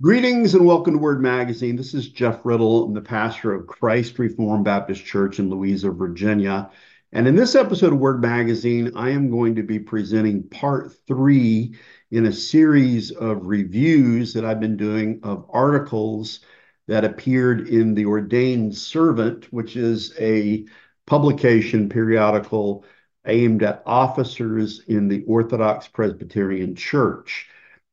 [0.00, 1.74] Greetings and welcome to Word Magazine.
[1.74, 2.84] This is Jeff Riddle.
[2.84, 6.70] I'm the pastor of Christ Reformed Baptist Church in Louisa, Virginia.
[7.10, 11.74] And in this episode of Word Magazine, I am going to be presenting part three
[12.12, 16.42] in a series of reviews that I've been doing of articles
[16.86, 20.64] that appeared in The Ordained Servant, which is a
[21.06, 22.84] publication periodical
[23.26, 27.48] aimed at officers in the Orthodox Presbyterian Church.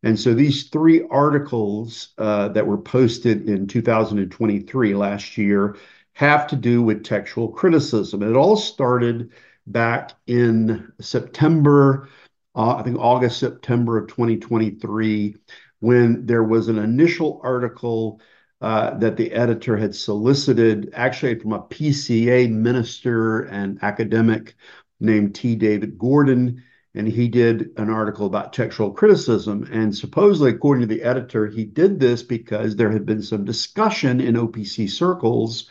[0.06, 5.78] And so these three articles uh, that were posted in 2023 last year
[6.14, 8.22] have to do with textual criticism.
[8.22, 9.32] It all started
[9.66, 12.08] back in September,
[12.56, 15.38] uh, I think August, September of 2023,
[15.80, 18.22] when there was an initial article
[18.62, 24.56] uh, that the editor had solicited, actually from a PCA minister and academic
[25.00, 25.56] named T.
[25.56, 26.64] David Gordon
[26.96, 29.68] and he did an article about textual criticism.
[29.72, 34.22] And supposedly, according to the editor, he did this because there had been some discussion
[34.22, 35.70] in OPC circles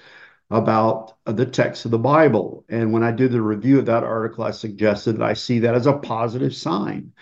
[0.51, 2.65] about the text of the Bible.
[2.69, 5.75] And when I did the review of that article, I suggested that I see that
[5.75, 7.13] as a positive sign.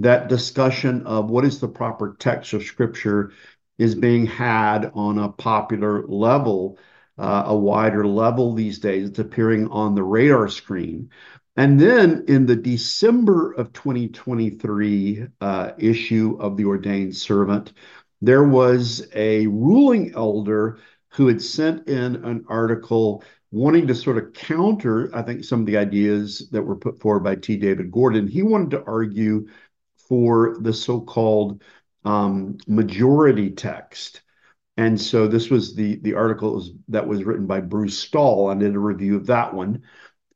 [0.00, 3.32] That discussion of what is the proper text of Scripture
[3.78, 6.78] is being had on a popular level,
[7.16, 9.08] uh, a wider level these days.
[9.08, 11.08] It's appearing on the radar screen.
[11.56, 17.72] And then in the December of 2023 uh, issue of The Ordained Servant,
[18.20, 24.34] there was a ruling elder who had sent in an article wanting to sort of
[24.34, 27.56] counter, I think, some of the ideas that were put forward by T.
[27.56, 28.26] David Gordon.
[28.26, 29.48] He wanted to argue
[30.08, 31.62] for the so called
[32.04, 34.20] um, majority text.
[34.76, 38.48] And so this was the, the article that was written by Bruce Stahl.
[38.48, 39.82] I did a review of that one.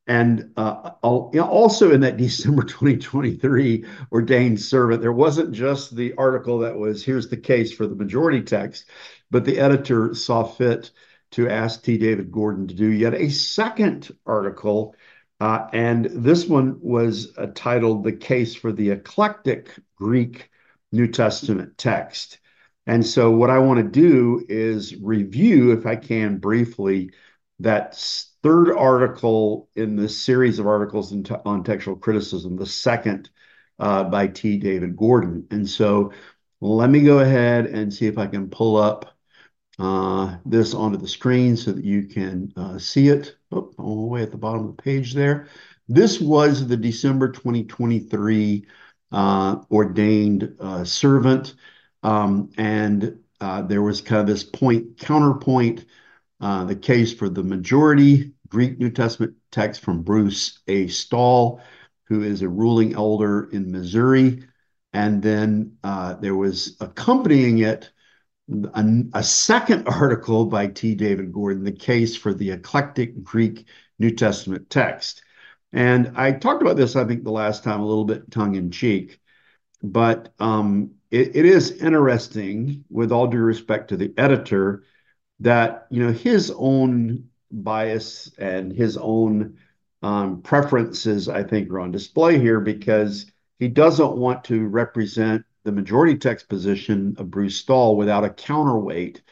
[0.07, 6.77] And uh, also in that December 2023 ordained servant, there wasn't just the article that
[6.77, 8.87] was here's the case for the majority text,
[9.31, 10.91] but the editor saw fit
[11.33, 11.97] to ask T.
[11.97, 14.95] David Gordon to do yet a second article.
[15.41, 20.51] Uh, and this one was uh, titled The Case for the Eclectic Greek
[20.93, 22.41] New Testament Text.
[22.87, 27.13] And so, what I want to do is review, if I can briefly,
[27.61, 27.97] that
[28.43, 31.13] third article in this series of articles
[31.45, 33.31] on textual criticism, the second
[33.79, 34.59] uh, by T.
[34.59, 35.47] David Gordon.
[35.51, 36.13] And so
[36.61, 39.15] let me go ahead and see if I can pull up
[39.79, 43.37] uh, this onto the screen so that you can uh, see it.
[43.53, 45.49] Oh, all the way at the bottom of the page there.
[45.89, 48.67] This was the December 2023
[49.13, 51.55] uh, ordained uh, servant.
[52.03, 55.87] Um, and uh, there was kind of this point counterpoint
[56.41, 60.89] the case for the majority Greek New Testament text from Bruce A.
[60.89, 61.61] Stahl,
[62.05, 64.43] who is a ruling elder in Missouri.
[64.93, 67.91] And then uh, there was accompanying it
[68.75, 68.85] a,
[69.15, 70.97] a, second article by T.
[70.97, 73.67] David Gordon, the case for the eclectic Greek
[74.01, 75.23] New Testament text.
[75.73, 78.73] And I talked about this, I think, the last time a little bit tongue in
[78.73, 79.21] cheek,
[79.85, 84.83] but um, it, it is interesting, with all due respect to the editor,
[85.41, 89.59] that you know his own bias and his own
[90.03, 95.73] um, preferences, I think, are on display here because he doesn't want to represent the
[95.73, 99.23] majority text position of Bruce Stahl without a counterweight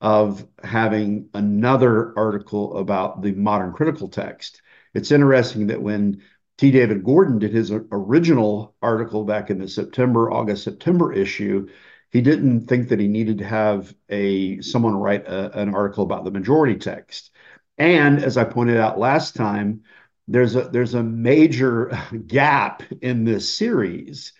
[0.00, 4.62] of having another article about the modern critical text.
[4.94, 6.22] It's interesting that when
[6.58, 6.70] T.
[6.70, 11.68] David Gordon did his original article back in the September, August, September issue,
[12.10, 16.24] he didn't think that he needed to have a someone write a, an article about
[16.24, 17.30] the majority text.
[17.78, 19.82] And as I pointed out last time,
[20.28, 21.90] there's a there's a major
[22.26, 24.32] gap in this series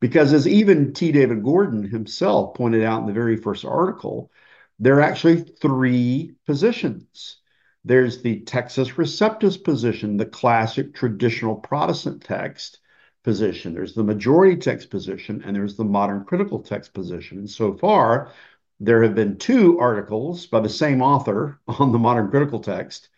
[0.00, 1.12] because as even T.
[1.12, 4.30] David Gordon himself pointed out in the very first article,
[4.78, 7.38] there are actually three positions.
[7.84, 12.80] There's the Textus Receptus position, the classic traditional Protestant text
[13.22, 13.74] position.
[13.74, 17.38] There's the majority text position, and there's the modern critical text position.
[17.38, 18.32] And so far,
[18.80, 23.08] there have been two articles by the same author on the modern critical text,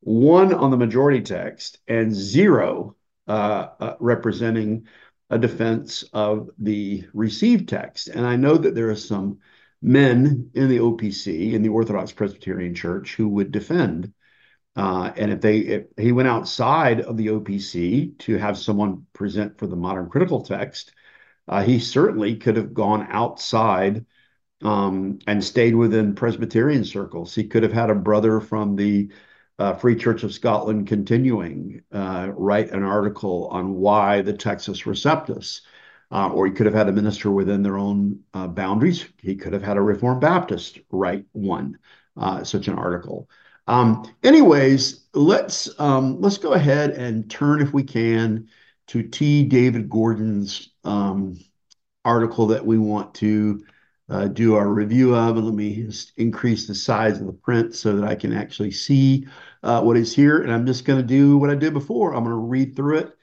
[0.00, 2.96] one on the majority text, and zero
[3.28, 4.86] uh, uh, representing
[5.30, 8.08] a defense of the received text.
[8.08, 9.38] And I know that there are some
[9.82, 14.12] men in the OPC, in the Orthodox Presbyterian Church, who would defend.
[14.76, 19.58] Uh, and if they if he went outside of the OPC to have someone present
[19.58, 20.92] for the modern critical text,
[21.48, 24.06] uh, he certainly could have gone outside
[24.62, 27.34] um, and stayed within Presbyterian circles.
[27.34, 29.10] He could have had a brother from the
[29.58, 35.62] uh, Free Church of Scotland continuing uh, write an article on why the Textus Receptus
[36.12, 39.04] uh, or he could have had a minister within their own uh, boundaries.
[39.20, 41.78] He could have had a Reformed Baptist write one
[42.42, 43.28] such an article.
[43.70, 48.48] Um, anyways, let's um, let's go ahead and turn, if we can,
[48.88, 49.44] to T.
[49.44, 51.38] David Gordon's um,
[52.04, 53.64] article that we want to
[54.08, 55.36] uh, do our review of.
[55.36, 59.28] Let me increase the size of the print so that I can actually see
[59.62, 60.42] uh, what is here.
[60.42, 62.12] And I'm just going to do what I did before.
[62.12, 63.16] I'm going to read through it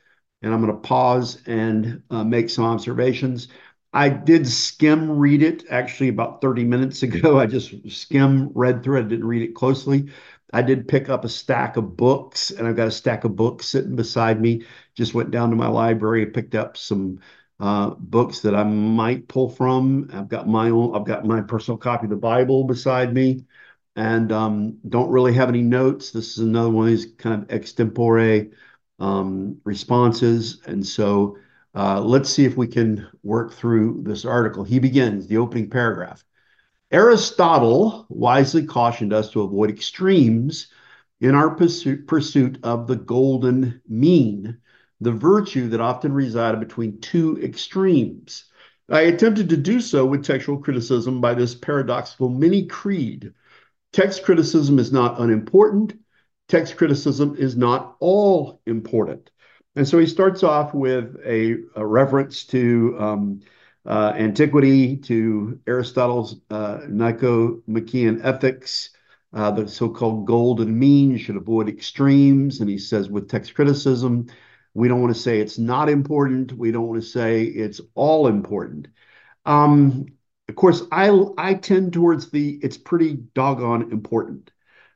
[0.44, 3.50] and I'm going to pause and uh, make some observations.
[3.94, 7.40] I did skim read it actually about 30 minutes ago.
[7.42, 9.06] I just skim read through it.
[9.06, 10.10] I didn't read it closely.
[10.54, 13.68] I did pick up a stack of books, and I've got a stack of books
[13.68, 14.66] sitting beside me.
[14.96, 17.20] Just went down to my library and picked up some
[17.60, 20.10] uh, books that I might pull from.
[20.14, 20.96] I've got my own.
[20.96, 23.46] I've got my personal copy of the Bible beside me,
[23.96, 26.12] and um, don't really have any notes.
[26.12, 28.52] This is another one of these kind of extempore
[29.00, 30.62] um, responses.
[30.66, 31.38] And so
[31.76, 34.64] uh, let's see if we can work through this article.
[34.64, 36.24] He begins the opening paragraph.
[36.92, 40.68] Aristotle wisely cautioned us to avoid extremes
[41.20, 44.58] in our pursuit, pursuit of the golden mean,
[45.02, 48.46] the virtue that often resided between two extremes.
[48.90, 53.34] I attempted to do so with textual criticism by this paradoxical mini creed.
[53.92, 55.94] Text criticism is not unimportant,
[56.48, 59.30] text criticism is not all important.
[59.76, 63.42] And so he starts off with a, a reference to um,
[63.88, 68.90] antiquity, to Aristotle's uh, Nicomachean ethics,
[69.34, 71.18] uh, the so called golden mean.
[71.18, 72.60] Should avoid extremes.
[72.60, 74.28] And he says, with text criticism,
[74.74, 76.54] we don't want to say it's not important.
[76.54, 78.88] We don't want to say it's all important.
[79.46, 80.08] Um,
[80.50, 84.52] of course, I, I tend towards the it's pretty doggone important.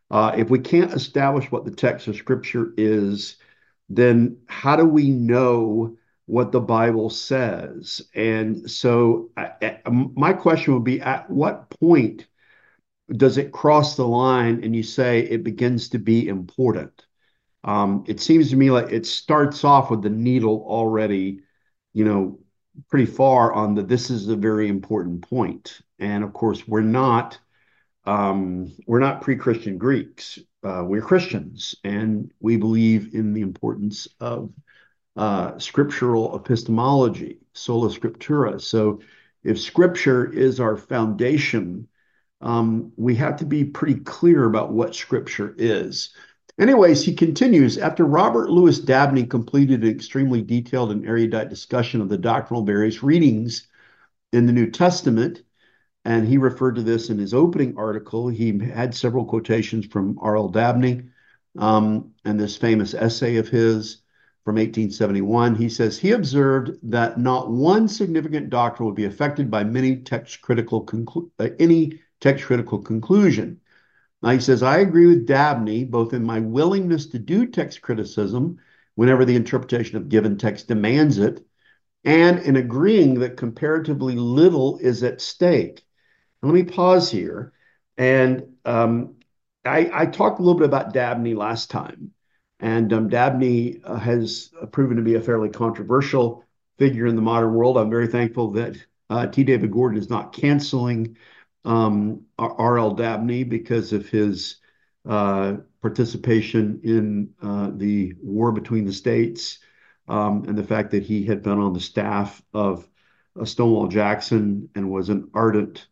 [0.09, 3.37] Uh, if we can't establish what the text of Scripture is,
[3.89, 5.97] then how do we know
[6.31, 8.01] what the Bible says?
[8.15, 12.25] And so, I, my question would be at what point
[13.09, 17.05] does it cross the line and you say it begins to be important?
[17.65, 21.41] Um, it seems to me like it starts off with the needle already,
[21.91, 22.39] you know,
[22.89, 25.81] pretty far on the this is a very important point.
[25.99, 27.37] And of course, we're not
[28.05, 30.39] um, we're not pre-Christian Greeks.
[30.63, 34.53] Uh, we're Christians, and we believe in the importance of
[35.57, 38.61] scriptural epistemology, sola scriptura.
[38.61, 39.01] So,
[39.43, 41.87] if Scripture is our foundation,
[42.41, 46.13] um, we have to be pretty clear about what Scripture is.
[46.59, 52.09] Anyways, he continues after Robert Louis Dabney completed an extremely detailed and erudite discussion of
[52.09, 53.67] the doctrinal various readings
[54.31, 55.41] in the New Testament
[56.05, 58.27] and he referred to this in his opening article.
[58.27, 60.49] He had several quotations from R.L.
[60.49, 61.03] Dabney
[61.57, 64.01] um, and this famous essay of his
[64.43, 65.55] from 1871.
[65.55, 70.41] He says he observed that not one significant doctrine would be affected by many text
[70.41, 73.59] critical conclu- uh, any text critical conclusion.
[74.21, 78.59] Now he says I agree with Dabney both in my willingness to do text criticism
[78.95, 81.45] whenever the interpretation of given text demands it,
[82.03, 85.83] and in agreeing that comparatively little is at stake.
[86.41, 87.53] Let me pause here.
[87.97, 89.15] And um,
[89.63, 92.13] I, I, talked a little bit about Dabney last time.
[92.61, 96.45] And um, Dabney uh, has proven to be a fairly controversial
[96.77, 97.77] figure in the modern world.
[97.77, 98.77] I'm very thankful that
[99.09, 99.43] uh, T.
[99.43, 101.17] David Gordon is not canceling
[101.65, 102.91] um, R.L.
[102.91, 104.57] Dabney because of his
[105.07, 109.59] uh, participation in uh, the war between the states
[110.07, 112.87] um, and the fact that he had been on the staff of
[113.39, 115.87] uh, Stonewall Jackson and was an ardent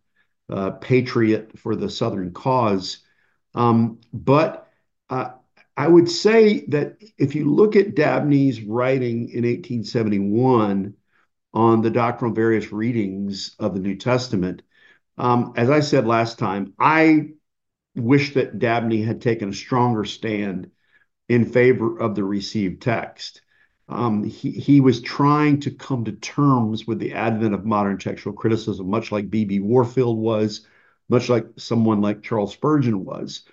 [0.50, 3.00] uh, patriot for the Southern cause.
[3.56, 4.72] Um, but
[5.10, 5.32] uh,
[5.80, 10.94] I would say that if you look at Dabney's writing in 1871
[11.54, 14.62] on the doctrinal various readings of the New Testament,
[15.18, 17.30] um, as I said last time, I
[17.96, 20.70] wish that Dabney had taken a stronger stand
[21.30, 23.42] in favor of the received text.
[23.88, 28.36] Um, he, he was trying to come to terms with the advent of modern textual
[28.36, 29.62] criticism, much like B.B.
[29.62, 30.68] Warfield was,
[31.08, 33.46] much like someone like Charles Spurgeon was.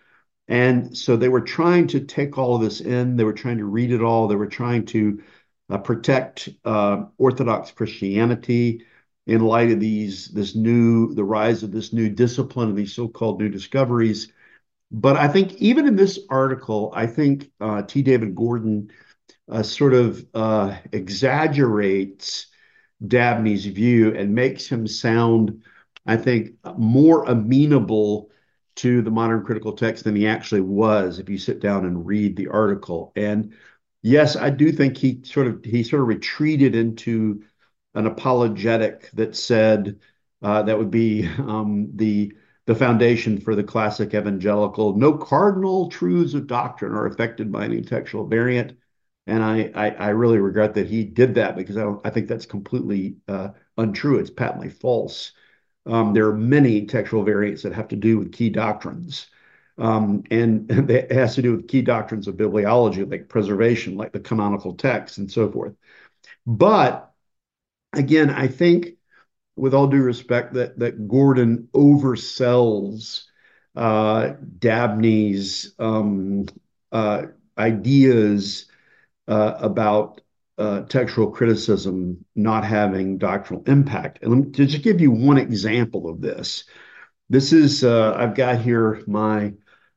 [0.48, 3.16] And so they were trying to take all of this in.
[3.16, 4.28] They were trying to read it all.
[4.28, 5.22] They were trying to
[5.70, 8.84] uh, protect uh, Orthodox Christianity
[9.26, 13.40] in light of these this new the rise of this new discipline and these so-called
[13.40, 14.32] new discoveries.
[14.92, 18.02] But I think even in this article, I think uh, T.
[18.02, 18.92] David Gordon
[19.50, 22.46] uh, sort of uh, exaggerates
[23.04, 25.64] Dabney's view and makes him sound,
[26.06, 28.30] I think, more amenable
[28.76, 32.36] to the modern critical text than he actually was if you sit down and read
[32.36, 33.12] the article.
[33.16, 33.54] And
[34.02, 37.44] yes, I do think he sort of he sort of retreated into
[37.94, 40.00] an apologetic that said
[40.42, 42.34] uh, that would be um, the
[42.66, 44.96] the foundation for the classic evangelical.
[44.96, 48.76] No cardinal truths of doctrine are affected by any textual variant.
[49.28, 52.46] And I, I, I really regret that he did that because I, I think that's
[52.46, 54.18] completely uh, untrue.
[54.18, 55.32] It's patently false.
[55.86, 59.28] Um, there are many textual variants that have to do with key doctrines.
[59.78, 64.20] Um, and, it has to do with key doctrines of bibliology, like preservation, like the
[64.20, 65.74] canonical text, and so forth.
[66.46, 67.12] But
[67.92, 68.90] again, I think,
[69.56, 73.24] with all due respect, that that Gordon oversells
[73.74, 76.46] uh, Dabney's um,
[76.92, 77.26] uh,
[77.58, 78.66] ideas
[79.28, 80.20] uh, about
[80.58, 84.20] uh, textual criticism not having doctrinal impact.
[84.22, 86.64] And let me just give you one example of this.
[87.28, 89.52] This is, uh, I've got here my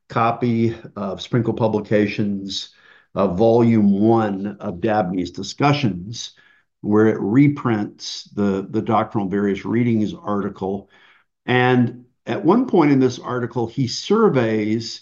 [0.09, 2.73] copy of Sprinkle Publications,
[3.15, 6.33] uh, volume one of Dabney's discussions,
[6.81, 10.89] where it reprints the, the doctrinal various readings article.
[11.45, 15.01] And at one point in this article, he surveys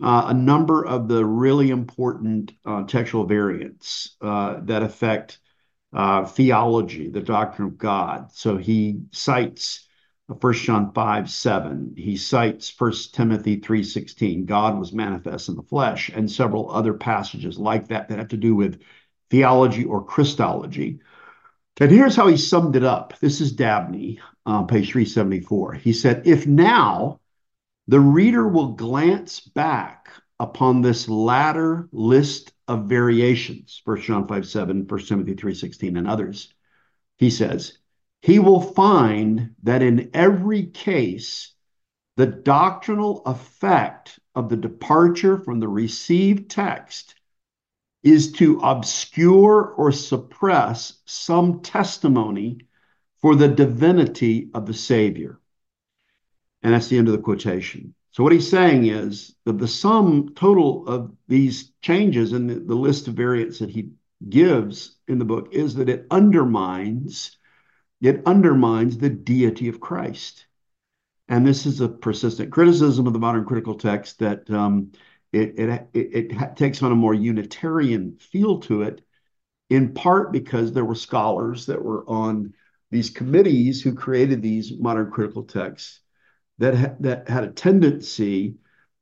[0.00, 5.38] a number of the really important uh, textual variants uh, that affect
[5.92, 8.30] uh, theology, the doctrine of God.
[8.32, 9.88] So he cites
[10.26, 11.94] 1 John 5 7.
[11.96, 14.44] He cites 1 Timothy 3 16.
[14.44, 18.36] God was manifest in the flesh, and several other passages like that that have to
[18.36, 18.80] do with
[19.30, 21.00] theology or Christology.
[21.80, 23.18] And here's how he summed it up.
[23.20, 25.74] This is Dabney, uh, page 374.
[25.74, 27.20] He said, If now
[27.88, 34.86] the reader will glance back upon this latter list of variations, 1 John 5 7,
[34.86, 36.52] 1 Timothy 3 16, and others.
[37.16, 37.78] He says,
[38.20, 41.54] he will find that in every case,
[42.16, 47.14] the doctrinal effect of the departure from the received text
[48.02, 52.58] is to obscure or suppress some testimony
[53.20, 55.40] for the divinity of the Savior.
[56.62, 57.94] And that's the end of the quotation.
[58.10, 62.74] So what he's saying is that the sum total of these changes in the, the
[62.74, 63.90] list of variants that he
[64.28, 67.38] gives in the book is that it undermines
[68.00, 70.46] it undermines the deity of Christ.
[71.28, 74.92] And this is a persistent criticism of the modern critical text that um,
[75.32, 79.02] it, it, it, it takes on a more Unitarian feel to it,
[79.68, 82.54] in part because there were scholars that were on
[82.90, 86.00] these committees who created these modern critical texts
[86.58, 88.56] that, ha- that had a tendency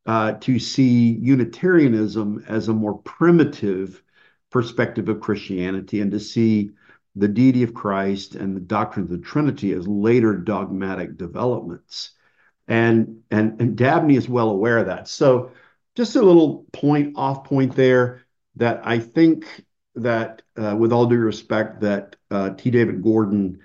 [0.06, 4.02] uh, to see Unitarianism as a more primitive
[4.50, 6.70] perspective of Christianity and to see
[7.16, 12.12] the deity of Christ and the doctrine of the Trinity as later dogmatic developments.
[12.68, 15.08] And, and, and Dabney is well aware of that.
[15.08, 15.52] So
[15.94, 21.18] just a little point off point there that I think that uh, with all due
[21.18, 22.70] respect that uh, T.
[22.70, 23.60] David Gordon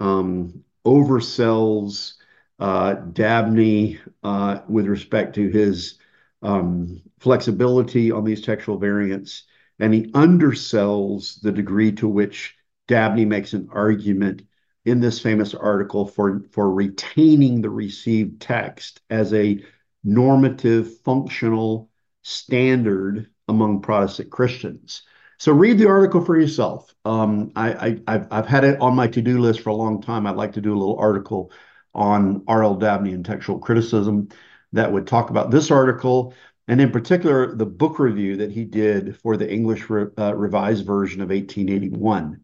[0.00, 2.14] um, oversells
[2.58, 5.98] Dabney uh, with respect to his
[6.42, 9.44] um, flexibility on these textual variants,
[9.78, 12.56] and he undersells the degree to which
[12.88, 14.42] Dabney makes an argument
[14.84, 19.62] in this famous article for, retaining the received text as a
[20.02, 21.90] normative, functional
[22.22, 25.02] standard among Protestant Christians.
[25.38, 26.92] So read the article for yourself.
[27.04, 30.26] Um, I, have had it on my to-do list for a long time.
[30.26, 31.52] I'd like to do a little article
[31.98, 32.76] on R.L.
[32.76, 34.28] Dabney and textual criticism
[34.72, 36.32] that would talk about this article,
[36.68, 40.86] and in particular, the book review that he did for the English re, uh, Revised
[40.86, 42.40] Version of 1881.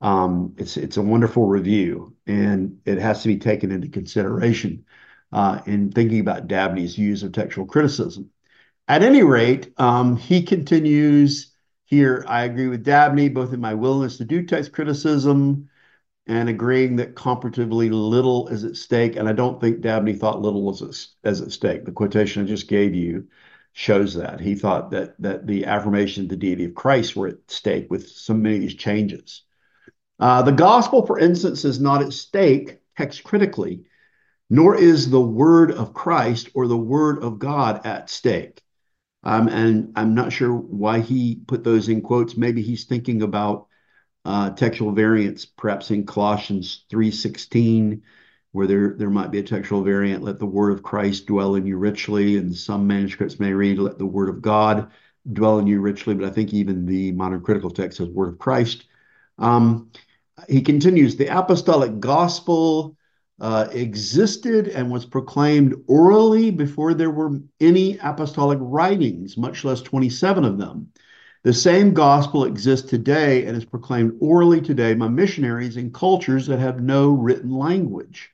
[0.00, 4.84] Um, it's it's a wonderful review, and it has to be taken into consideration
[5.32, 8.30] uh, in thinking about Dabney's use of textual criticism.
[8.88, 11.52] At any rate, um, he continues
[11.84, 12.24] here.
[12.26, 15.68] I agree with Dabney both in my willingness to do text criticism
[16.26, 19.16] and agreeing that comparatively little is at stake.
[19.16, 21.84] And I don't think Dabney thought little was as at stake.
[21.84, 23.28] The quotation I just gave you
[23.72, 27.50] shows that he thought that that the affirmation of the deity of Christ were at
[27.50, 29.42] stake with so many of these changes.
[30.18, 33.84] Uh, the gospel, for instance, is not at stake text critically,
[34.48, 38.62] nor is the word of Christ or the word of God at stake.
[39.22, 42.36] Um, and I'm not sure why he put those in quotes.
[42.36, 43.65] Maybe he's thinking about
[44.56, 48.02] textual variants, perhaps in Colossians 3:16,
[48.52, 51.66] where there, there might be a textual variant, let the word of Christ dwell in
[51.66, 52.36] you richly.
[52.36, 54.90] And some manuscripts may read, let the word of God
[55.32, 56.14] dwell in you richly.
[56.14, 58.84] But I think even the modern critical text says word of Christ.
[59.38, 59.90] Um,
[60.48, 62.96] he continues the apostolic gospel
[63.40, 70.44] uh, existed and was proclaimed orally before there were any apostolic writings, much less 27
[70.44, 70.88] of them.
[71.46, 76.58] The same gospel exists today and is proclaimed orally today by missionaries in cultures that
[76.58, 78.32] have no written language.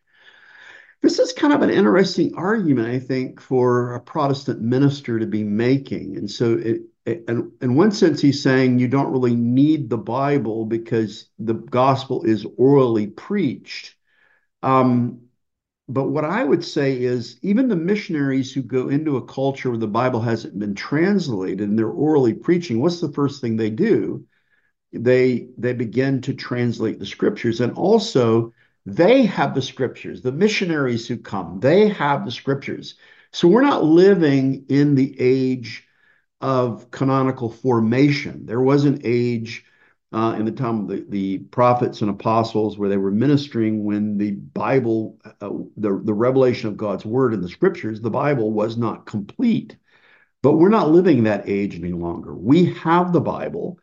[1.02, 5.44] This is kind of an interesting argument, I think, for a Protestant minister to be
[5.44, 6.16] making.
[6.16, 10.64] And so, it, it, in one sense, he's saying you don't really need the Bible
[10.64, 13.94] because the gospel is orally preached.
[14.62, 15.20] Um,
[15.88, 19.78] but what I would say is even the missionaries who go into a culture where
[19.78, 24.24] the Bible hasn't been translated and they're orally preaching, what's the first thing they do?
[24.92, 28.52] They they begin to translate the scriptures and also
[28.86, 30.22] they have the scriptures.
[30.22, 32.96] The missionaries who come, they have the scriptures.
[33.32, 35.86] So we're not living in the age
[36.40, 38.46] of canonical formation.
[38.46, 39.64] There was an age
[40.12, 44.18] uh, in the time of the, the prophets and apostles where they were ministering when
[44.18, 48.76] the Bible, uh, the, the revelation of God's word in the scriptures, the Bible was
[48.76, 49.76] not complete.
[50.42, 52.34] But we're not living that age any longer.
[52.34, 53.78] We have the Bible.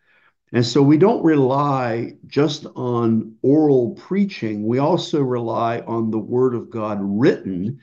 [0.52, 4.68] And so we don't rely just on oral preaching.
[4.68, 7.80] We also rely on the word of God written.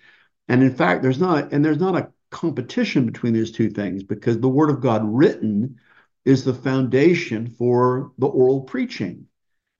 [0.48, 4.38] And in fact, there's not, and there's not a competition between these two things because
[4.38, 5.78] the word of God written
[6.26, 9.26] is the foundation for the oral preaching.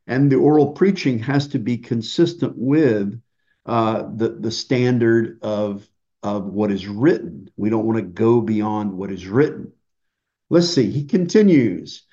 [0.06, 3.20] And the oral preaching has to be consistent with
[3.66, 5.86] uh, the, the standard of,
[6.22, 7.50] of what is written.
[7.56, 9.72] We don't want to go beyond what is written.
[10.48, 12.04] Let's see, he continues.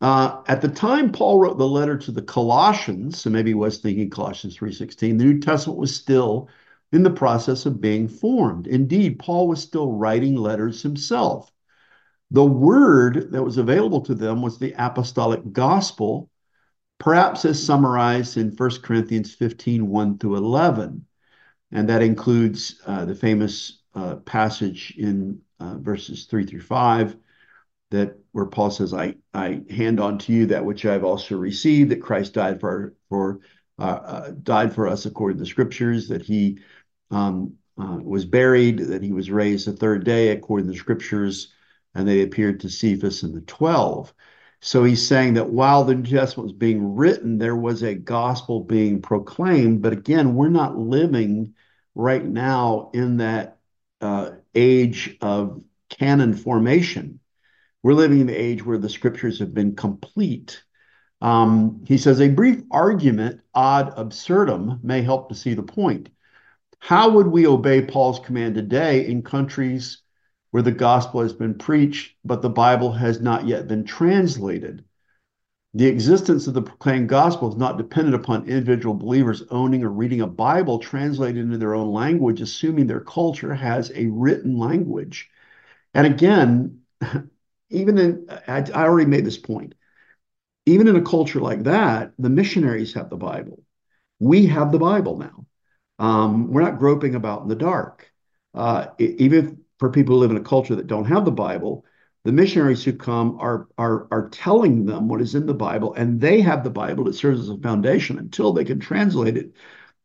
[0.00, 3.76] Uh, at the time Paul wrote the letter to the Colossians, so maybe he was
[3.76, 6.48] thinking Colossians 3.16, the New Testament was still
[6.92, 8.66] in the process of being formed.
[8.66, 11.51] Indeed, Paul was still writing letters himself.
[12.32, 16.30] The word that was available to them was the apostolic gospel,
[16.98, 21.04] perhaps as summarized in 1 Corinthians 15 1 through 11.
[21.72, 27.16] And that includes uh, the famous uh, passage in uh, verses 3 through 5
[27.90, 31.90] that where Paul says, I, I hand on to you that which I've also received,
[31.90, 33.40] that Christ died for, for
[33.78, 36.60] uh, uh, died for us according to the scriptures, that he
[37.10, 41.52] um, uh, was buried, that he was raised the third day according to the scriptures,
[41.94, 44.12] and they appeared to Cephas and the 12.
[44.60, 48.60] So he's saying that while the New Testament was being written, there was a gospel
[48.60, 49.82] being proclaimed.
[49.82, 51.54] But again, we're not living
[51.94, 53.58] right now in that
[54.00, 57.20] uh, age of canon formation.
[57.82, 60.62] We're living in the age where the scriptures have been complete.
[61.20, 66.08] Um, he says a brief argument ad absurdum may help to see the point.
[66.78, 70.01] How would we obey Paul's command today in countries
[70.52, 74.84] where the gospel has been preached, but the Bible has not yet been translated?
[75.74, 80.20] The existence of the proclaimed gospel is not dependent upon individual believers owning or reading
[80.20, 85.30] a Bible translated into their own language, assuming their culture has a written language.
[85.94, 86.82] And again,
[87.70, 89.74] even in, I, already made this point,
[90.66, 93.62] even in a culture like that, the missionaries have the Bible.
[94.20, 95.46] We have the Bible now.
[95.98, 98.12] Um, we're not groping about in the dark.
[98.52, 101.84] Uh, even for people who live in a culture that don't have the Bible,
[102.22, 106.20] the missionaries who come are, are, are telling them what is in the Bible, and
[106.20, 109.56] they have the Bible that serves as a foundation until they can translate it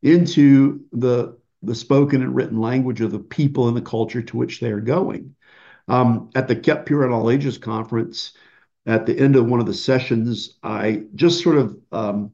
[0.02, 4.60] into the, the spoken and written language of the people and the culture to which
[4.60, 5.36] they are going.
[5.88, 8.34] Um, at the Kept Pure in All Ages conference,
[8.88, 12.32] at the end of one of the sessions, I just sort of um,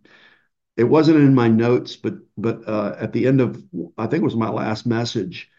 [0.77, 3.61] it wasn't in my notes, but but uh, at the end of
[3.97, 5.49] I think it was my last message,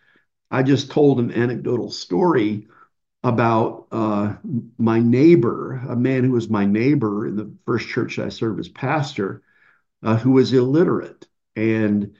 [0.54, 2.68] I just told an anecdotal story
[3.24, 4.34] about uh,
[4.78, 8.68] my neighbor, a man who was my neighbor in the first church I served as
[8.68, 9.42] pastor,
[10.04, 12.14] uh, who was illiterate, and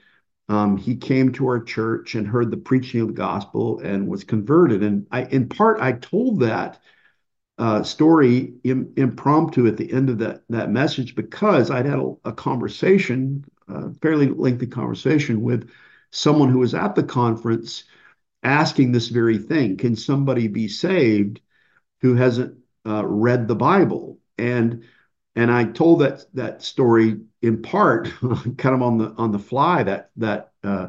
[0.49, 4.25] um, he came to our church and heard the preaching of the gospel and was
[4.25, 4.83] converted.
[4.83, 6.81] And I, in part, I told that
[7.59, 12.15] uh, story Im, impromptu at the end of that that message because I'd had a,
[12.25, 15.71] a conversation, a fairly lengthy conversation with
[16.11, 17.85] someone who was at the conference,
[18.45, 21.41] asking this very thing: Can somebody be saved
[22.01, 24.19] who hasn't uh, read the Bible?
[24.39, 24.85] And
[25.37, 28.13] and I told that that story in part,
[28.59, 29.83] kind of on the on the fly.
[29.83, 30.89] That that uh,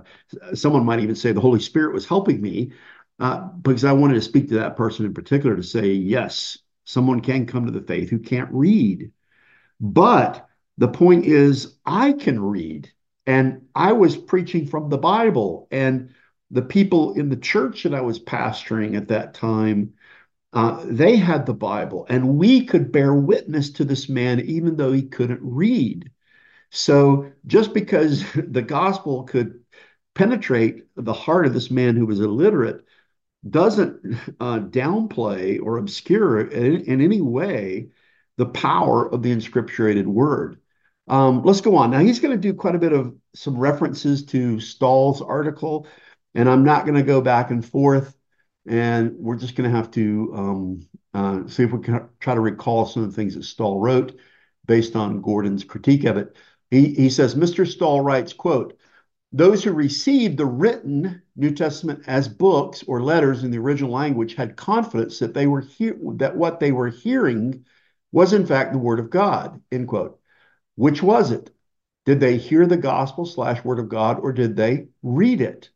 [0.53, 2.73] someone might even say the Holy Spirit was helping me
[3.19, 7.21] uh, because I wanted to speak to that person in particular to say yes, someone
[7.21, 9.11] can come to the faith who can't read,
[9.79, 12.91] but the point is I can read,
[13.25, 16.09] and I was preaching from the Bible, and
[16.55, 19.93] the people in the church that I was pastoring at that time
[20.53, 24.93] uh, they had the Bible, and we could bear witness to this man even though
[24.93, 26.09] he couldn't read.
[26.69, 29.59] So just because the gospel could
[30.13, 32.85] penetrate the heart of this man who was illiterate
[33.47, 37.89] doesn't uh, downplay or obscure in, in any way
[38.37, 40.57] the power of the inscripturated word.
[41.07, 41.91] Um, let's go on.
[41.91, 45.87] Now, he's going to do quite a bit of some references to Stahl's article,
[46.35, 48.15] and I'm not going to go back and forth,
[48.67, 52.41] and we're just going to have to um, uh, see if we can try to
[52.41, 54.19] recall some of the things that Stahl wrote
[54.67, 56.35] based on Gordon's critique of it.
[56.69, 57.65] He, he says, Mr.
[57.65, 58.77] Stahl writes, quote,
[59.31, 64.35] those who received the written New Testament as books or letters in the original language
[64.35, 65.65] had confidence that they were
[66.15, 67.65] that what they were hearing
[68.13, 69.61] was in fact the word of God.
[69.71, 70.19] End quote.
[70.75, 71.51] Which was it?
[72.05, 75.69] Did they hear the gospel slash word of God or did they read it?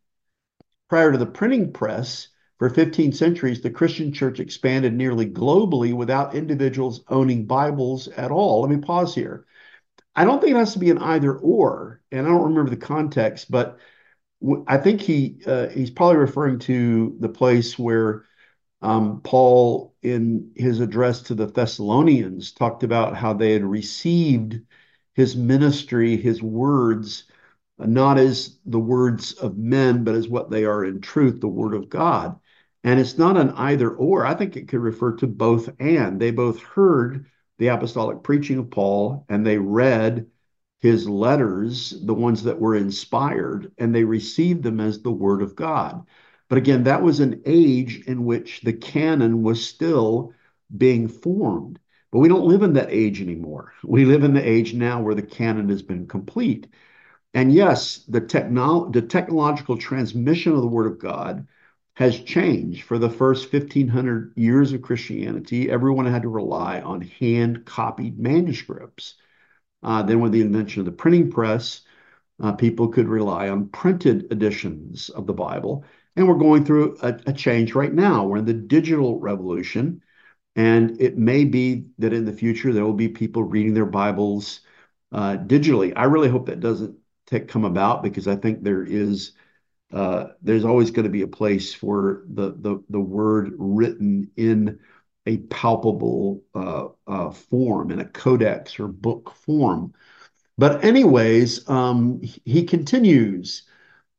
[0.89, 6.35] Prior to the printing press, for 15 centuries, the Christian church expanded nearly globally without
[6.35, 8.61] individuals owning Bibles at all.
[8.61, 9.45] Let me pause here.
[10.13, 12.77] I don't think it has to be an either or, and I don't remember the
[12.77, 13.79] context, but
[14.67, 18.25] I think he uh, he's probably referring to the place where
[18.81, 24.59] um, Paul, in his address to the Thessalonians, talked about how they had received
[25.13, 27.23] his ministry, his words,
[27.79, 31.73] not as the words of men, but as what they are in truth, the word
[31.73, 32.39] of God.
[32.83, 34.25] And it's not an either or.
[34.25, 36.19] I think it could refer to both and.
[36.19, 37.25] They both heard
[37.57, 40.27] the apostolic preaching of Paul and they read
[40.79, 45.55] his letters, the ones that were inspired, and they received them as the word of
[45.55, 46.05] God.
[46.47, 50.33] But again, that was an age in which the canon was still
[50.75, 51.79] being formed.
[52.11, 53.73] But we don't live in that age anymore.
[53.83, 56.67] We live in the age now where the canon has been complete.
[57.33, 61.47] And yes, the, technolo- the technological transmission of the Word of God
[61.93, 62.83] has changed.
[62.83, 69.15] For the first 1500 years of Christianity, everyone had to rely on hand copied manuscripts.
[69.83, 71.81] Uh, then, with the invention of the printing press,
[72.41, 75.85] uh, people could rely on printed editions of the Bible.
[76.15, 78.25] And we're going through a, a change right now.
[78.25, 80.01] We're in the digital revolution.
[80.55, 84.61] And it may be that in the future there will be people reading their Bibles
[85.11, 85.93] uh, digitally.
[85.95, 86.97] I really hope that doesn't
[87.47, 89.33] come about because I think there is
[89.93, 94.79] uh, there's always going to be a place for the the the word written in
[95.25, 99.93] a palpable uh, uh, form in a codex or book form.
[100.57, 103.63] But anyways, um, he continues.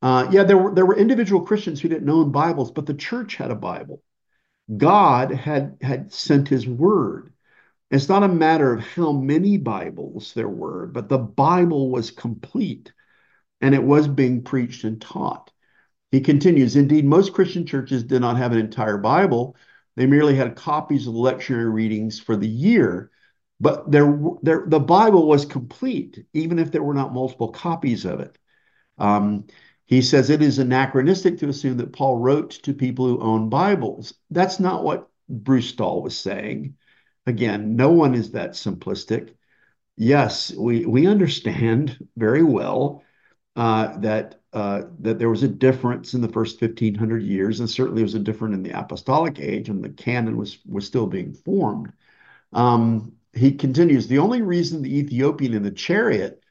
[0.03, 3.37] Uh, yeah, there were there were individual Christians who didn't own Bibles, but the church
[3.37, 4.03] had a Bible.
[4.77, 7.33] God had had sent His word.
[7.91, 12.93] It's not a matter of how many Bibles there were, but the Bible was complete,
[13.61, 15.51] and it was being preached and taught.
[16.11, 16.77] He continues.
[16.77, 19.57] Indeed, most Christian churches did not have an entire Bible.
[19.97, 23.11] They merely had copies of the lectionary readings for the year,
[23.61, 28.21] but there, there, the Bible was complete, even if there were not multiple copies of
[28.21, 28.39] it.
[28.99, 29.47] Um,
[29.85, 34.15] he says it is anachronistic to assume that Paul wrote to people who own Bibles.
[34.31, 36.77] That's not what Bruce Stahl was saying.
[37.27, 39.35] Again, no one is that simplistic.
[39.97, 43.03] Yes, we, we understand very well
[43.57, 48.15] that uh, that there was a difference in the first 1500 years, and certainly was
[48.15, 51.93] a difference in the apostolic age, and the canon was was still being formed.
[52.53, 56.43] Um, he continues, the only reason the Ethiopian in the chariot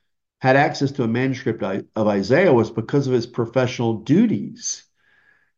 [0.41, 4.85] had access to a manuscript of Isaiah was because of his professional duties.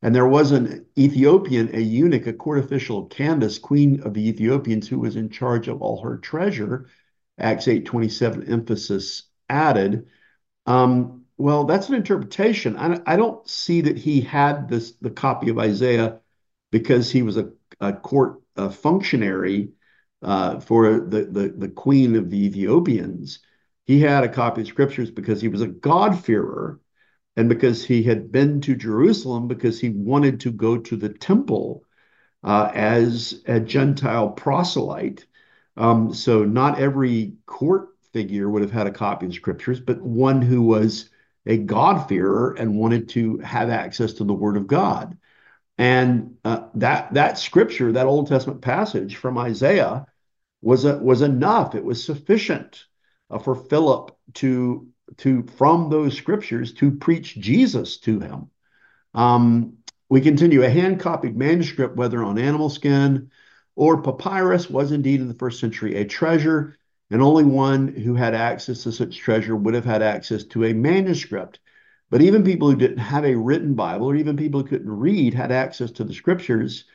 [0.01, 4.27] And there was an Ethiopian, a eunuch, a court official of Candace, queen of the
[4.29, 6.87] Ethiopians, who was in charge of all her treasure.
[7.37, 10.07] Acts 8:27 emphasis added.
[10.65, 12.77] Um, well, that's an interpretation.
[12.77, 16.19] I, I, don't see that he had this the copy of Isaiah
[16.71, 19.71] because he was a, a court a functionary
[20.21, 23.39] uh, for the, the the queen of the Ethiopians.
[23.85, 26.79] He had a copy of scriptures because he was a God-fearer
[27.35, 31.83] and because he had been to Jerusalem because he wanted to go to the temple
[32.43, 35.25] uh, as a Gentile proselyte.
[35.77, 40.41] Um, so not every court figure would have had a copy of scriptures, but one
[40.41, 41.09] who was
[41.45, 45.17] a God-fearer and wanted to have access to the Word of God.
[45.77, 50.05] And uh, that that scripture, that Old Testament passage from Isaiah,
[50.61, 51.73] was a, was enough.
[51.73, 52.85] It was sufficient
[53.29, 58.49] uh, for Philip to to from those scriptures to preach Jesus to him.
[59.13, 59.77] Um,
[60.09, 60.61] we continue.
[60.63, 63.31] A hand copied manuscript, whether on animal skin
[63.75, 66.77] or papyrus, was indeed in the first century a treasure,
[67.11, 70.73] and only one who had access to such treasure would have had access to a
[70.73, 71.59] manuscript.
[72.09, 75.33] But even people who didn't have a written Bible, or even people who couldn't read,
[75.33, 76.85] had access to the scriptures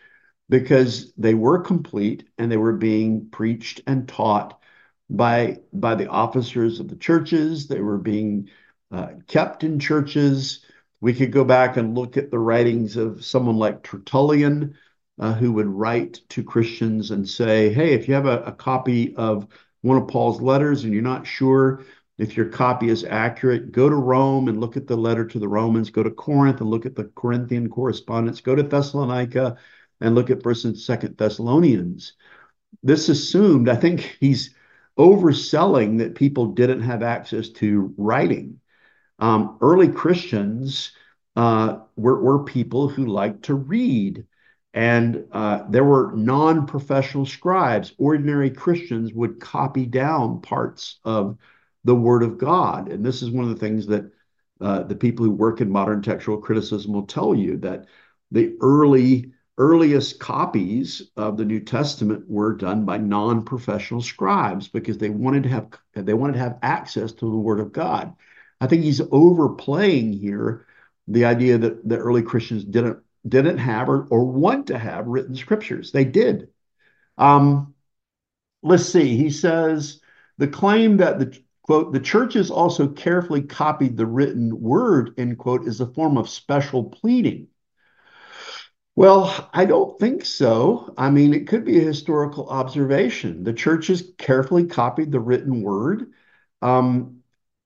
[0.48, 4.58] because they were complete and they were being preached and taught
[5.08, 7.68] by by the officers of the churches.
[7.68, 8.48] They were being
[8.90, 10.64] uh, kept in churches.
[11.00, 14.76] We could go back and look at the writings of someone like Tertullian,
[15.18, 19.14] uh, who would write to Christians and say, hey, if you have a, a copy
[19.16, 19.46] of
[19.86, 21.84] one of Paul's letters and you're not sure
[22.18, 25.48] if your copy is accurate, go to Rome and look at the letter to the
[25.48, 29.58] Romans, go to Corinth and look at the Corinthian correspondence, go to Thessalonica
[30.00, 32.14] and look at First and Second Thessalonians.
[32.82, 34.54] This assumed, I think he's
[34.98, 38.60] overselling that people didn't have access to writing.
[39.18, 40.92] Um, early Christians
[41.36, 44.26] uh, were, were people who liked to read.
[44.76, 47.94] And uh, there were non professional scribes.
[47.96, 51.38] Ordinary Christians would copy down parts of
[51.84, 52.88] the Word of God.
[52.92, 54.12] And this is one of the things that
[54.60, 57.86] uh, the people who work in modern textual criticism will tell you that
[58.30, 65.08] the early earliest copies of the New Testament were done by non-professional scribes because they
[65.08, 68.14] wanted to have they wanted to have access to the Word of God.
[68.60, 70.66] I think he's overplaying here
[71.08, 75.34] the idea that the early Christians didn't didn't have or, or want to have written
[75.34, 75.92] scriptures.
[75.92, 76.48] They did.
[77.18, 77.74] Um,
[78.62, 79.16] let's see.
[79.16, 80.00] He says
[80.38, 85.66] the claim that the quote the churches also carefully copied the written word end quote
[85.66, 87.48] is a form of special pleading
[88.96, 90.94] well, I don't think so.
[90.96, 93.44] I mean, it could be a historical observation.
[93.44, 96.12] The churches carefully copied the written word.
[96.62, 97.18] Um,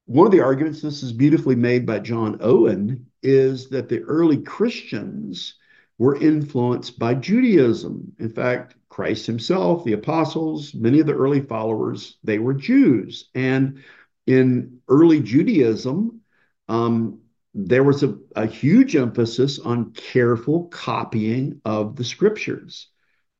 [0.06, 4.38] one of the arguments, this is beautifully made by John Owen, is that the early
[4.38, 5.54] Christians
[5.98, 8.12] were influenced by Judaism.
[8.18, 13.28] In fact, Christ himself, the apostles, many of the early followers, they were Jews.
[13.34, 13.82] And
[14.26, 16.20] in early Judaism,
[16.68, 17.20] um,
[17.54, 22.88] there was a, a huge emphasis on careful copying of the scriptures.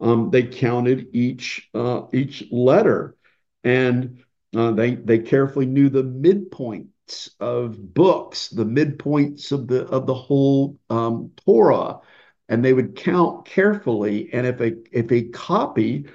[0.01, 3.16] Um, they counted each uh, each letter,
[3.62, 4.25] and
[4.57, 6.03] uh, they they carefully knew the
[7.11, 12.01] midpoints of books, the midpoints of the of the whole um, Torah,
[12.49, 14.33] and they would count carefully.
[14.33, 16.07] And if a if a copy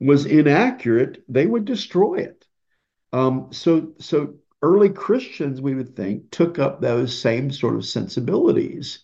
[0.00, 2.46] was inaccurate, they would destroy it.
[3.12, 9.00] Um, so so early Christians, we would think, took up those same sort of sensibilities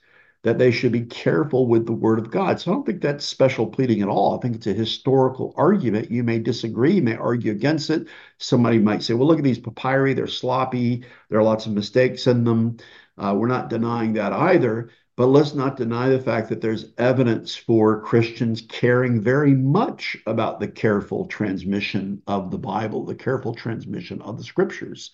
[0.47, 2.61] that they should be careful with the word of God.
[2.61, 4.39] So I don't think that's special pleading at all.
[4.39, 6.09] I think it's a historical argument.
[6.09, 8.07] You may disagree, you may argue against it.
[8.39, 12.29] Somebody might say, well, look at these papyri, they're sloppy, there are lots of mistakes
[12.29, 12.77] in them.
[13.19, 14.91] Uh, we're not denying that either.
[15.17, 20.61] But let's not deny the fact that there's evidence for Christians caring very much about
[20.61, 25.11] the careful transmission of the Bible, the careful transmission of the scriptures.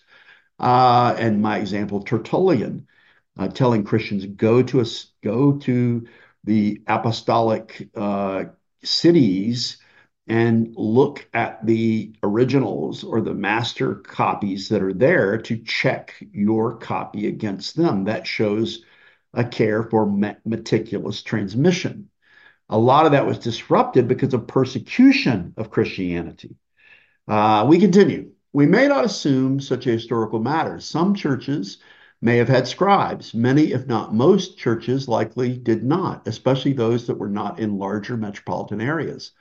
[0.59, 2.85] Uh, and my example, Tertullian,
[3.37, 4.85] uh, telling Christians go to a,
[5.23, 6.07] go to
[6.43, 8.45] the apostolic uh,
[8.83, 9.77] cities
[10.27, 16.77] and look at the originals or the master copies that are there to check your
[16.77, 18.05] copy against them.
[18.05, 18.83] That shows
[19.33, 20.05] a care for
[20.45, 22.09] meticulous transmission.
[22.69, 26.55] A lot of that was disrupted because of persecution of Christianity.
[27.27, 28.31] Uh, we continue.
[28.53, 30.79] We may not assume such a historical matter.
[30.79, 31.79] Some churches
[32.23, 33.33] may have had scribes.
[33.33, 38.15] Many, if not most, churches likely did not, especially those that were not in larger
[38.15, 39.31] metropolitan areas.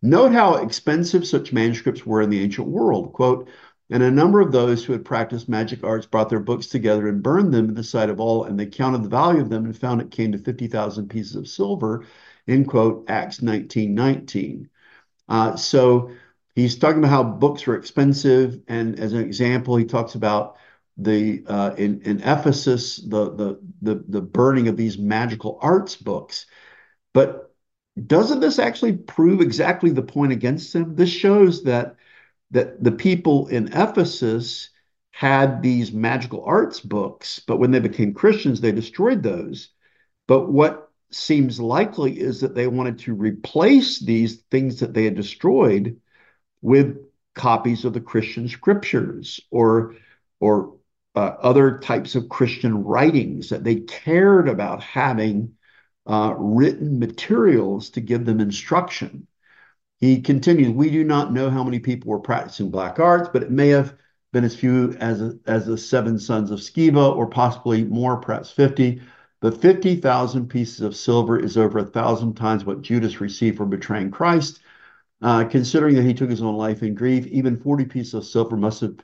[0.00, 3.12] Note how expensive such manuscripts were in the ancient world.
[3.12, 3.50] Quote,
[3.90, 7.22] and a number of those who had practiced magic arts brought their books together and
[7.22, 9.76] burned them in the sight of all, and they counted the value of them and
[9.76, 12.06] found it came to 50,000 pieces of silver,
[12.46, 14.70] in quote, Acts 19 19.
[15.28, 16.10] Uh, so
[16.54, 20.56] he's talking about how books were expensive, and as an example, he talks about
[21.02, 26.46] the uh, in in Ephesus the, the the the burning of these magical arts books.
[27.12, 27.54] But
[28.06, 30.94] doesn't this actually prove exactly the point against them?
[30.94, 31.96] This shows that
[32.50, 34.70] that the people in Ephesus
[35.12, 39.70] had these magical arts books, but when they became Christians, they destroyed those.
[40.26, 45.16] But what seems likely is that they wanted to replace these things that they had
[45.16, 46.00] destroyed
[46.62, 46.98] with
[47.34, 49.96] copies of the Christian scriptures or
[50.40, 50.76] or
[51.14, 55.54] uh, other types of Christian writings that they cared about having
[56.06, 59.26] uh, written materials to give them instruction.
[59.98, 63.50] He continues, we do not know how many people were practicing black arts, but it
[63.50, 63.94] may have
[64.32, 69.02] been as few as, as the seven sons of Sceva, or possibly more, perhaps 50.
[69.40, 74.10] But 50,000 pieces of silver is over a thousand times what Judas received for betraying
[74.10, 74.60] Christ.
[75.22, 78.56] Uh, considering that he took his own life in grief, even 40 pieces of silver
[78.56, 78.96] must have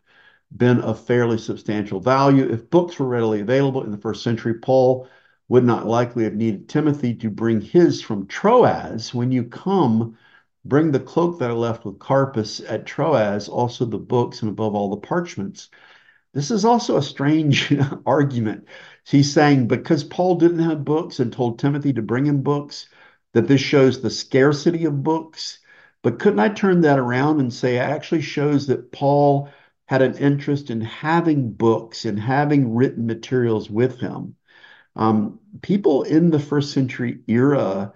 [0.54, 2.48] been of fairly substantial value.
[2.48, 5.08] If books were readily available in the first century, Paul
[5.48, 9.14] would not likely have needed Timothy to bring his from Troas.
[9.14, 10.16] When you come,
[10.64, 14.74] bring the cloak that I left with Carpus at Troas, also the books, and above
[14.74, 15.70] all the parchments.
[16.32, 17.74] This is also a strange
[18.06, 18.66] argument.
[19.04, 22.88] He's saying because Paul didn't have books and told Timothy to bring him books,
[23.32, 25.58] that this shows the scarcity of books.
[26.02, 29.50] But couldn't I turn that around and say it actually shows that Paul
[29.86, 34.36] had an interest in having books and having written materials with him?
[34.96, 37.92] Um, people in the first century era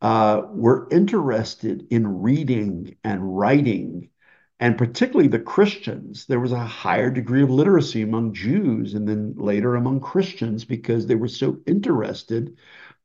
[0.00, 4.10] uh, were interested in reading and writing,
[4.60, 6.26] and particularly the Christians.
[6.26, 11.06] There was a higher degree of literacy among Jews and then later among Christians because
[11.06, 12.56] they were so interested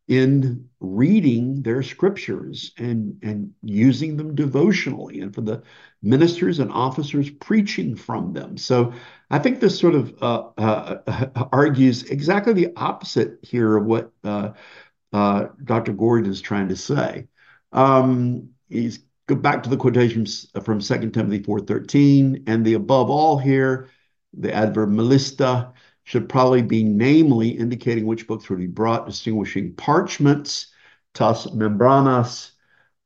[0.07, 5.63] in reading their scriptures and, and using them devotionally, and for the
[6.01, 8.57] ministers and officers preaching from them.
[8.57, 8.93] So
[9.29, 14.51] I think this sort of uh, uh, argues exactly the opposite here of what uh,
[15.13, 15.93] uh Dr.
[15.93, 17.27] Gordon is trying to say.
[17.71, 23.37] Um, he's go back to the quotations from 2 Timothy 4.13, and the above all
[23.37, 23.89] here,
[24.33, 25.72] the adverb malista,
[26.03, 30.67] should probably be namely indicating which books would be brought, distinguishing parchments,
[31.13, 32.51] tas membranas,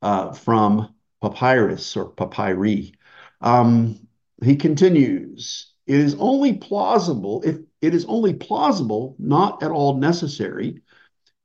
[0.02, 2.94] uh, from papyrus or papyri.
[3.42, 4.08] Um,
[4.44, 10.82] he continues, it is only plausible, if it is only plausible, not at all necessary,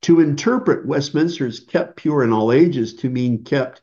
[0.03, 3.83] to interpret Westminster's kept pure in all ages to mean kept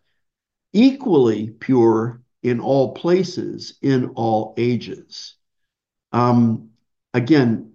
[0.74, 5.36] equally pure in all places in all ages.
[6.12, 6.70] Um,
[7.14, 7.74] again,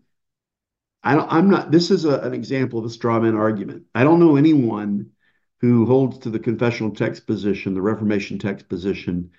[1.02, 3.84] I am not, this is a, an example of a straw man argument.
[3.94, 5.10] I don't know anyone
[5.60, 9.30] who holds to the confessional text position, the Reformation text position,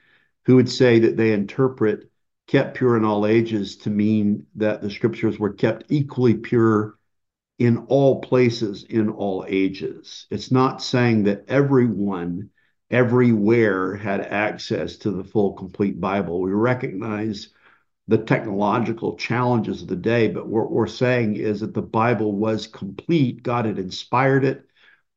[0.45, 2.09] who would say that they interpret
[2.47, 6.97] kept pure in all ages to mean that the scriptures were kept equally pure
[7.57, 10.27] in all places in all ages.
[10.29, 12.51] It's not saying that everyone
[12.91, 16.41] everywhere had access to the full complete Bible.
[16.41, 17.49] We recognize
[18.07, 22.67] the technological challenges of the day, but what we're saying is that the Bible was
[22.67, 23.41] complete.
[23.41, 24.65] God had inspired it,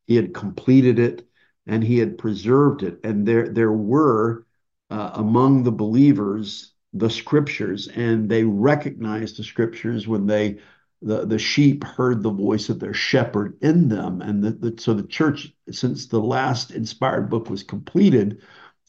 [0.06, 1.28] He had completed it,
[1.66, 3.00] and He had preserved it.
[3.04, 4.46] And there, there were
[4.90, 10.58] uh, among the believers the scriptures, and they recognized the scriptures when they
[11.00, 14.20] the, the sheep heard the voice of their shepherd in them.
[14.20, 18.42] And the, the, so the church, since the last inspired book was completed,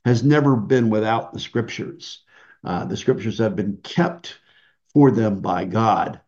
[0.05, 2.23] has never been without the scriptures.
[2.63, 4.39] Uh, the scriptures have been kept
[4.93, 6.19] for them by God.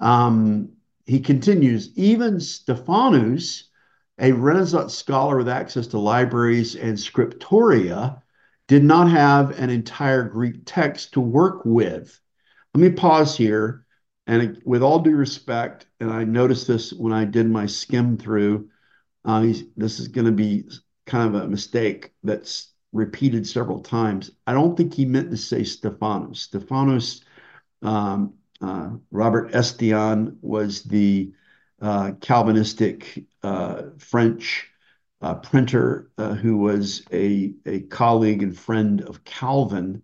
[0.00, 0.70] Um,
[1.06, 3.64] he continues, even Stephanus,
[4.18, 8.22] a Renaissance scholar with access to libraries and scriptoria,
[8.68, 12.20] did not have an entire Greek text to work with.
[12.74, 13.84] Let me pause here.
[14.26, 18.68] And with all due respect, and I noticed this when I did my skim through,
[19.24, 19.40] uh,
[19.76, 20.68] this is going to be
[21.06, 24.30] kind of a mistake that's repeated several times.
[24.46, 26.40] I don't think he meant to say Stephanus.
[26.42, 27.22] Stephanus,
[27.82, 31.32] um, uh, Robert Estienne was the
[31.80, 34.68] uh, Calvinistic uh, French
[35.22, 40.02] uh, printer uh, who was a, a colleague and friend of Calvin.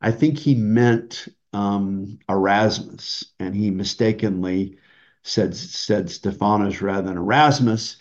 [0.00, 4.78] I think he meant um, Erasmus, and he mistakenly
[5.22, 7.96] said said Stephanus rather than Erasmus.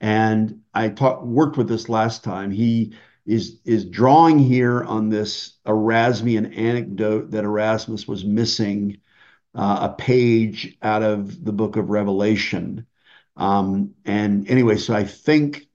[0.00, 2.50] And I talked worked with this last time.
[2.50, 2.94] He
[3.26, 8.98] is is drawing here on this Erasmian anecdote that Erasmus was missing
[9.54, 12.86] uh, a page out of the book of Revelation.
[13.36, 15.66] Um, and anyway, so I think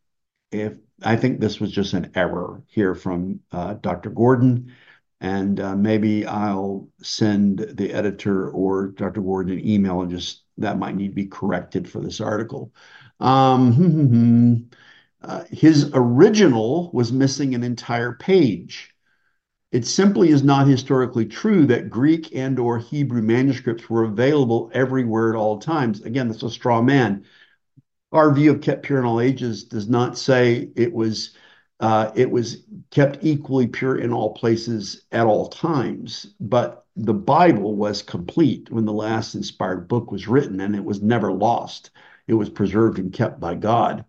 [0.51, 4.09] if I think this was just an error here from uh, Dr.
[4.09, 4.75] Gordon,
[5.21, 9.21] and uh, maybe I'll send the editor or Dr.
[9.21, 12.71] Gordon an email and just that might need to be corrected for this article.
[13.19, 14.69] Um,
[15.21, 18.93] Uh, his original was missing an entire page.
[19.71, 25.29] It simply is not historically true that Greek and or Hebrew manuscripts were available everywhere
[25.29, 26.01] at all times.
[26.01, 27.25] Again, that's a straw man.
[28.11, 31.35] Our view of kept pure in all ages does not say it was
[31.79, 37.75] uh, it was kept equally pure in all places at all times, but the Bible
[37.75, 41.91] was complete when the last inspired book was written, and it was never lost.
[42.25, 44.05] It was preserved and kept by God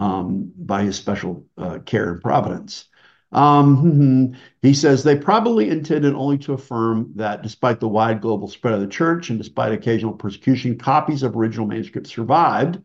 [0.00, 2.86] by his special uh, care and providence.
[3.32, 8.74] Um, he says they probably intended only to affirm that despite the wide global spread
[8.74, 12.82] of the church and despite occasional persecution, copies of original manuscripts survived.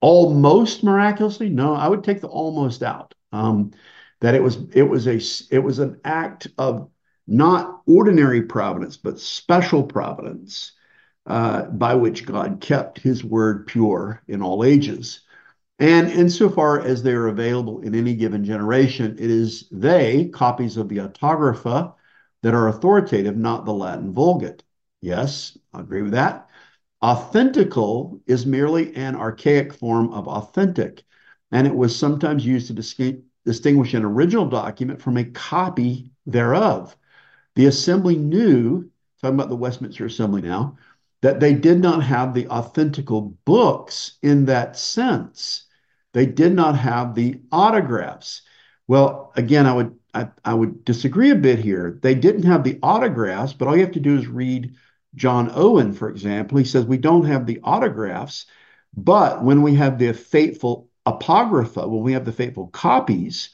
[0.00, 3.14] Almost miraculously, no, I would take the almost out.
[3.32, 3.72] Um,
[4.20, 5.20] that it was it was a
[5.54, 6.90] it was an act of
[7.26, 10.72] not ordinary providence but special providence
[11.26, 15.20] uh, by which God kept His word pure in all ages.
[15.80, 21.00] And insofar as they're available in any given generation, it is they, copies of the
[21.00, 21.94] autographa,
[22.42, 24.62] that are authoritative, not the Latin Vulgate.
[25.00, 26.48] Yes, I agree with that.
[27.02, 31.04] Authentical is merely an archaic form of authentic.
[31.52, 36.96] and it was sometimes used to dis- distinguish an original document from a copy thereof.
[37.56, 40.76] The assembly knew, talking about the Westminster Assembly now,
[41.22, 45.66] that they did not have the authentical books in that sense.
[46.12, 48.42] They did not have the autographs.
[48.88, 51.98] Well, again, I would I, I would disagree a bit here.
[52.02, 54.74] They didn't have the autographs, but all you have to do is read
[55.14, 56.58] John Owen, for example.
[56.58, 58.46] He says we don't have the autographs,
[58.96, 63.50] but when we have the faithful apographa, when we have the faithful copies,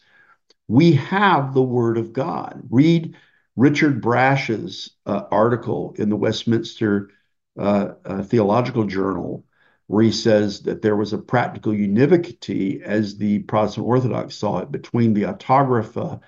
[0.69, 2.63] we have the Word of God.
[2.71, 3.15] Read
[3.55, 7.11] Richard Brash's uh, article in the Westminster
[7.59, 9.45] uh, uh, Theological Journal,
[9.87, 14.73] where he says that there was a practical univocity, as the Protestant Orthodox saw it,
[14.73, 16.21] between the autographa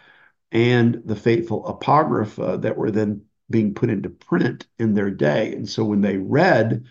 [0.53, 5.55] and the faithful apographa that were then being put into print in their day.
[5.55, 6.85] And so when they read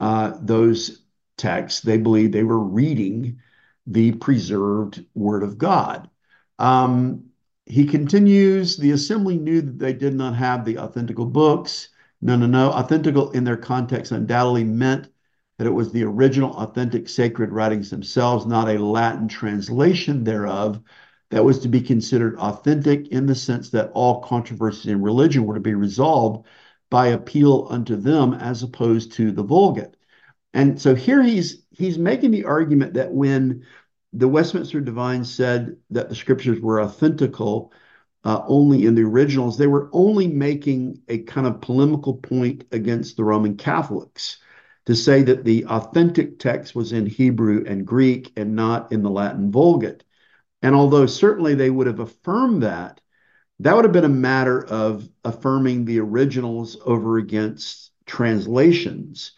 [0.00, 1.02] uh, those
[1.36, 3.40] texts, they believed they were reading
[3.86, 6.08] the preserved Word of God.
[6.58, 7.26] Um,
[7.66, 11.88] he continues, the assembly knew that they did not have the authentical books.
[12.20, 12.70] No, no, no.
[12.70, 15.09] Authentical in their context undoubtedly meant
[15.60, 20.80] that it was the original authentic sacred writings themselves, not a Latin translation thereof,
[21.28, 25.56] that was to be considered authentic in the sense that all controversies in religion were
[25.56, 26.46] to be resolved
[26.88, 29.98] by appeal unto them as opposed to the Vulgate.
[30.54, 33.66] And so here he's he's making the argument that when
[34.14, 37.68] the Westminster Divines said that the scriptures were authentical
[38.24, 43.18] uh, only in the originals, they were only making a kind of polemical point against
[43.18, 44.38] the Roman Catholics
[44.90, 49.10] to say that the authentic text was in Hebrew and Greek and not in the
[49.10, 50.02] Latin Vulgate.
[50.62, 53.00] And although certainly they would have affirmed that,
[53.60, 59.32] that would have been a matter of affirming the originals over against translations.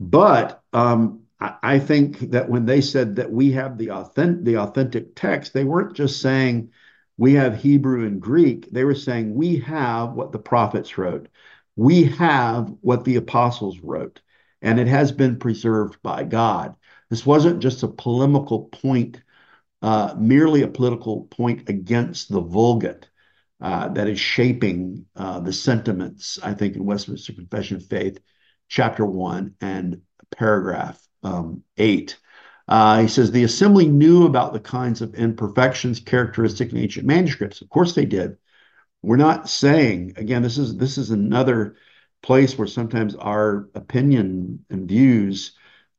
[0.00, 4.56] But um, I, I think that when they said that we have the authentic, the
[4.58, 6.70] authentic text, they weren't just saying
[7.18, 8.70] we have Hebrew and Greek.
[8.70, 11.28] They were saying we have what the prophets wrote.
[11.76, 14.22] We have what the apostles wrote,
[14.62, 16.74] and it has been preserved by God.
[17.10, 19.22] This wasn't just a polemical point
[19.82, 23.08] uh, merely a political point against the Vulgate
[23.60, 28.18] uh, that is shaping uh, the sentiments, I think, in Westminster Confession of Faith,
[28.68, 30.02] chapter one and
[30.36, 32.18] paragraph um, eight.
[32.68, 37.60] Uh, he says the assembly knew about the kinds of imperfections characteristic in ancient manuscripts.
[37.60, 38.38] Of course, they did.
[39.02, 40.42] We're not saying again.
[40.42, 41.76] This is this is another
[42.26, 45.52] place where sometimes our opinion and views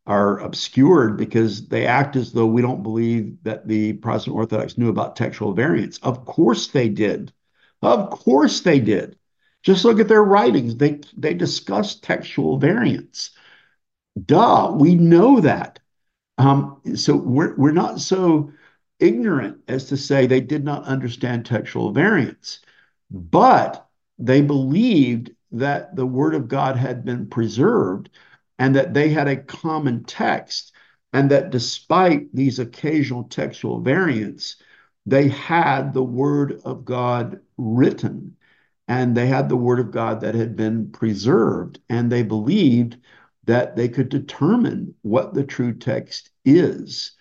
[0.05, 4.89] are obscured because they act as though we don't believe that the Protestant Orthodox knew
[4.89, 5.99] about textual variants.
[5.99, 7.31] Of course they did.
[7.81, 9.17] Of course they did.
[9.63, 10.75] Just look at their writings.
[10.75, 13.31] They they discuss textual variants.
[14.25, 15.79] Duh, we know that.
[16.37, 18.51] Um, so we're we're not so
[18.99, 22.59] ignorant as to say they did not understand textual variants,
[23.09, 23.87] but
[24.19, 28.09] they believed that the word of God had been preserved
[28.59, 30.73] and that they had a common text,
[31.13, 34.57] and that despite these occasional textual variants,
[35.05, 38.35] they had the Word of God written,
[38.87, 42.97] and they had the Word of God that had been preserved, and they believed
[43.45, 47.11] that they could determine what the true text is.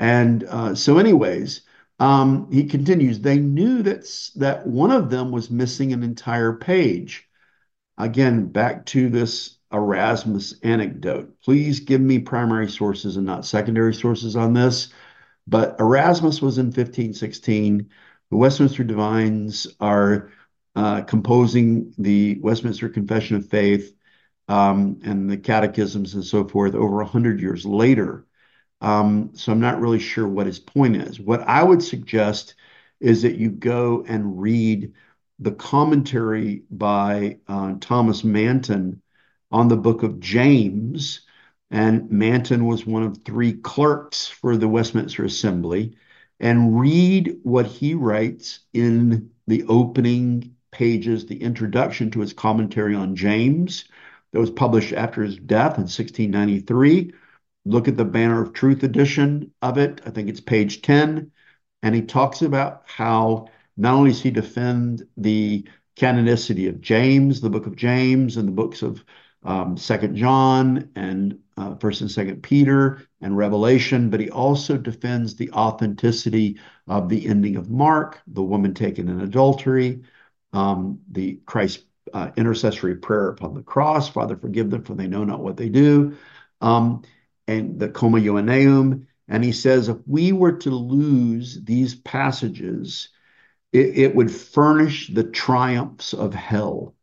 [0.00, 1.62] And uh, so, anyways,
[2.00, 4.04] um, he continues, they knew that,
[4.36, 7.27] that one of them was missing an entire page.
[7.98, 11.34] Again, back to this Erasmus anecdote.
[11.42, 14.88] Please give me primary sources and not secondary sources on this.
[15.46, 17.90] But Erasmus was in 1516.
[18.30, 20.30] The Westminster Divines are
[20.76, 23.94] uh, composing the Westminster Confession of Faith
[24.46, 28.26] um, and the catechisms and so forth over 100 years later.
[28.80, 31.18] Um, so I'm not really sure what his point is.
[31.18, 32.54] What I would suggest
[33.00, 34.92] is that you go and read
[35.38, 39.02] the commentary by uh, Thomas Manton
[39.50, 41.20] on the book of James.
[41.70, 45.96] And Manton was one of three clerks for the Westminster Assembly.
[46.40, 53.16] And read what he writes in the opening pages, the introduction to his commentary on
[53.16, 53.84] James
[54.32, 57.12] that was published after his death in 1693.
[57.64, 60.00] Look at the Banner of Truth edition of it.
[60.06, 61.30] I think it's page 10.
[61.82, 65.66] And he talks about how not only does he defend the
[65.96, 69.04] canonicity of James, the book of James, and the books of
[69.44, 75.36] um, Second John and uh, First and Second Peter and Revelation, but he also defends
[75.36, 80.02] the authenticity of the ending of Mark, the woman taken in adultery,
[80.52, 85.24] um, the Christ uh, intercessory prayer upon the cross, Father, forgive them for they know
[85.24, 86.16] not what they do,
[86.60, 87.02] um,
[87.46, 89.06] and the Comma Joanneum.
[89.28, 93.10] And he says if we were to lose these passages,
[93.72, 96.94] it, it would furnish the triumphs of hell.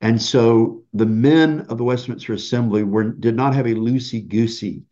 [0.00, 4.82] And so the men of the Westminster Assembly were, did not have a loosey goosey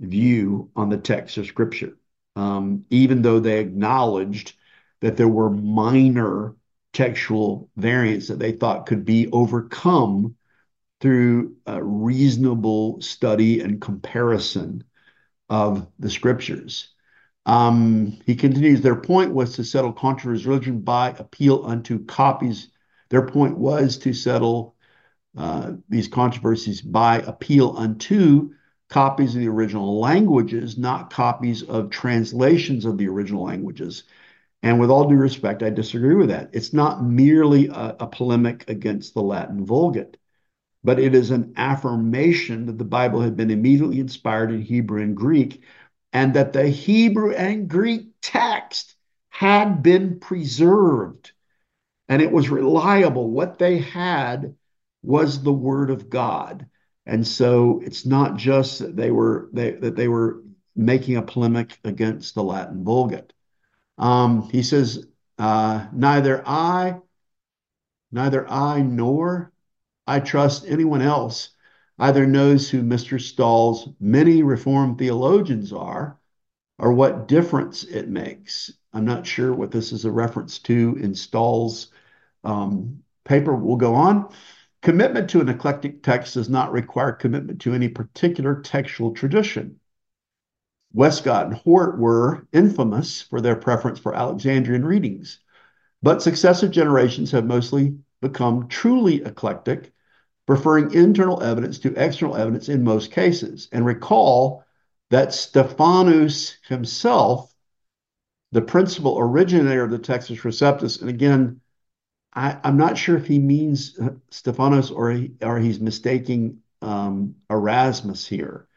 [0.00, 1.96] view on the text of Scripture,
[2.36, 4.54] um, even though they acknowledged
[5.00, 6.54] that there were minor
[6.92, 10.34] textual variants that they thought could be overcome
[11.00, 14.82] through a reasonable study and comparison
[15.50, 16.94] of the scriptures.
[17.46, 22.68] Um, he continues, their point was to settle controversies religion by appeal unto copies.
[23.08, 24.74] Their point was to settle
[25.36, 28.50] uh, these controversies by appeal unto
[28.88, 34.04] copies of the original languages, not copies of translations of the original languages.
[34.62, 36.50] And with all due respect, I disagree with that.
[36.52, 40.16] It's not merely a, a polemic against the Latin Vulgate,
[40.82, 45.16] but it is an affirmation that the Bible had been immediately inspired in Hebrew and
[45.16, 45.62] Greek,
[46.16, 48.94] and that the Hebrew and Greek text
[49.28, 51.32] had been preserved
[52.08, 53.28] and it was reliable.
[53.30, 54.54] What they had
[55.02, 56.68] was the Word of God.
[57.04, 60.42] And so it's not just that they were they, that they were
[60.74, 63.34] making a polemic against the Latin Vulgate.
[63.98, 65.06] Um, he says,
[65.38, 66.96] uh, neither I,
[68.10, 69.52] neither I nor
[70.06, 71.50] I trust anyone else
[71.98, 73.20] either knows who Mr.
[73.20, 76.18] Stahl's many Reformed theologians are
[76.78, 78.72] or what difference it makes.
[78.92, 81.88] I'm not sure what this is a reference to in Stahl's
[82.44, 83.54] um, paper.
[83.54, 84.28] We'll go on.
[84.82, 89.80] Commitment to an eclectic text does not require commitment to any particular textual tradition.
[90.92, 95.40] Westcott and Hort were infamous for their preference for Alexandrian readings,
[96.02, 99.92] but successive generations have mostly become truly eclectic,
[100.46, 103.68] preferring internal evidence to external evidence in most cases.
[103.72, 104.64] And recall
[105.10, 107.52] that Stephanus himself,
[108.52, 111.60] the principal originator of the Textus Receptus, and again,
[112.32, 113.98] I, am not sure if he means
[114.30, 118.68] Stephanus or he, or he's mistaking um, Erasmus here.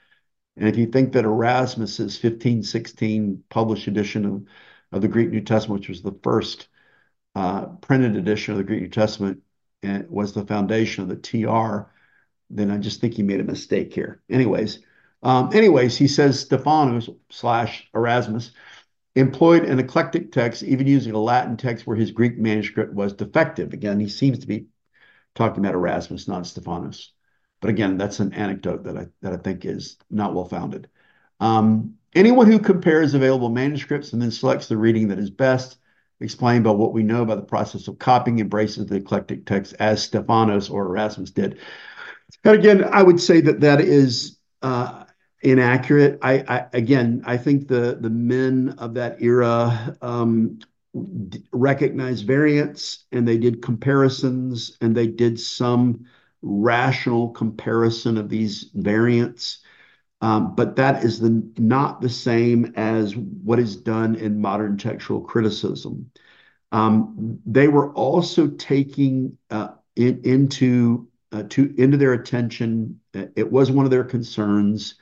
[0.56, 4.44] And if you think that Erasmus's 1516 published edition of,
[4.92, 6.68] of the Greek New Testament, which was the first
[7.36, 9.42] uh, printed edition of the Greek New Testament,
[9.84, 11.90] and was the foundation of the TR,
[12.50, 14.22] then I just think he made a mistake here.
[14.30, 14.80] Anyways,
[15.24, 18.52] um, anyways, he says Stephanus slash Erasmus
[19.16, 23.74] employed an eclectic text, even using a Latin text where his Greek manuscript was defective.
[23.74, 24.68] Again, he seems to be
[25.36, 27.12] talking about Erasmus, not Stephanus.
[27.62, 30.90] But again, that's an anecdote that I that I think is not well founded.
[31.42, 35.78] Um, anyone who compares available manuscripts and then selects the reading that is best,
[36.22, 40.04] explained by what we know about the process of copying, embraces the eclectic text as
[40.04, 41.60] Stephanus or Erasmus did.
[42.44, 45.06] And again, I would say that that is uh,
[45.42, 46.20] inaccurate.
[46.22, 50.60] I, I, again, I think the the men of that era um,
[51.52, 56.06] recognized variants and they did comparisons and they did some
[56.42, 59.60] rational comparison of these variants.
[60.22, 65.22] Um, but that is the, not the same as what is done in modern textual
[65.22, 66.12] criticism.
[66.72, 73.00] Um, they were also taking uh, uh, to into their attention.
[73.14, 74.96] It was one of their concerns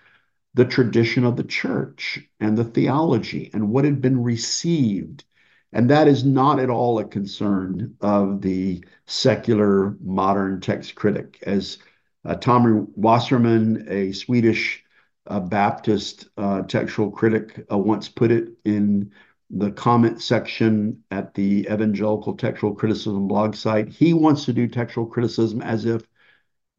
[0.58, 5.24] the tradition of the church and the theology and what had been received.
[5.72, 11.44] And that is not at all a concern of the secular modern text critic.
[11.46, 11.78] As
[12.26, 14.84] uh, Tommy Wasserman, a Swedish
[15.30, 19.12] uh, Baptist uh, textual critic, uh, once put it in
[19.50, 25.06] the comment section at the Evangelical Textual Criticism blog site, he wants to do textual
[25.06, 26.04] criticism as if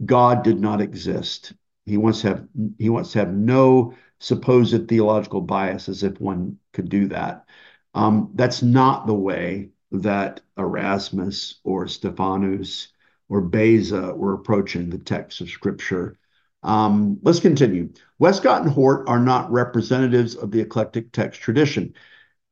[0.04, 1.52] God did not exist.
[1.86, 6.58] He wants to have he wants to have no supposed theological bias, as if one
[6.72, 7.46] could do that.
[7.94, 12.88] Um, that's not the way that Erasmus or Stephanus
[13.28, 16.18] or Beza were approaching the text of Scripture.
[16.62, 17.92] Um, let's continue.
[18.18, 21.94] Westcott and Hort are not representatives of the eclectic text tradition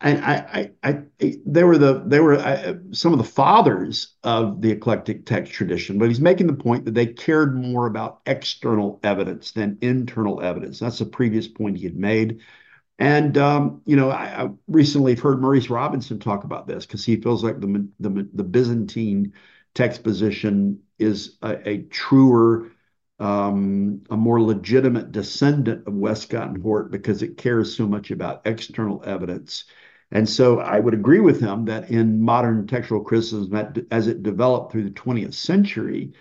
[0.01, 4.61] and I, I, I, they were the they were uh, some of the fathers of
[4.61, 9.01] the eclectic text tradition, but he's making the point that they cared more about external
[9.03, 10.79] evidence than internal evidence.
[10.79, 12.41] That's a previous point he had made.
[12.99, 17.17] And um, you know, I, recently have heard Maurice Robinson talk about this because he
[17.17, 19.33] feels like the, Byzantine
[19.75, 22.71] text position is a truer,
[23.19, 28.43] um, a more legitimate descendant of Westcott and Hort because it cares so much about
[28.45, 29.65] external evidence
[30.13, 34.73] and so I would agree with him that in modern textual criticism, as it developed
[34.73, 36.13] through the 20th century,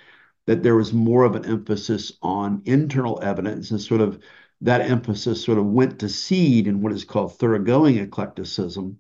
[0.48, 4.20] that there was more of an emphasis on internal evidence and sort of
[4.62, 8.98] that emphasis sort of went to seed in what is called thoroughgoing eclecticism.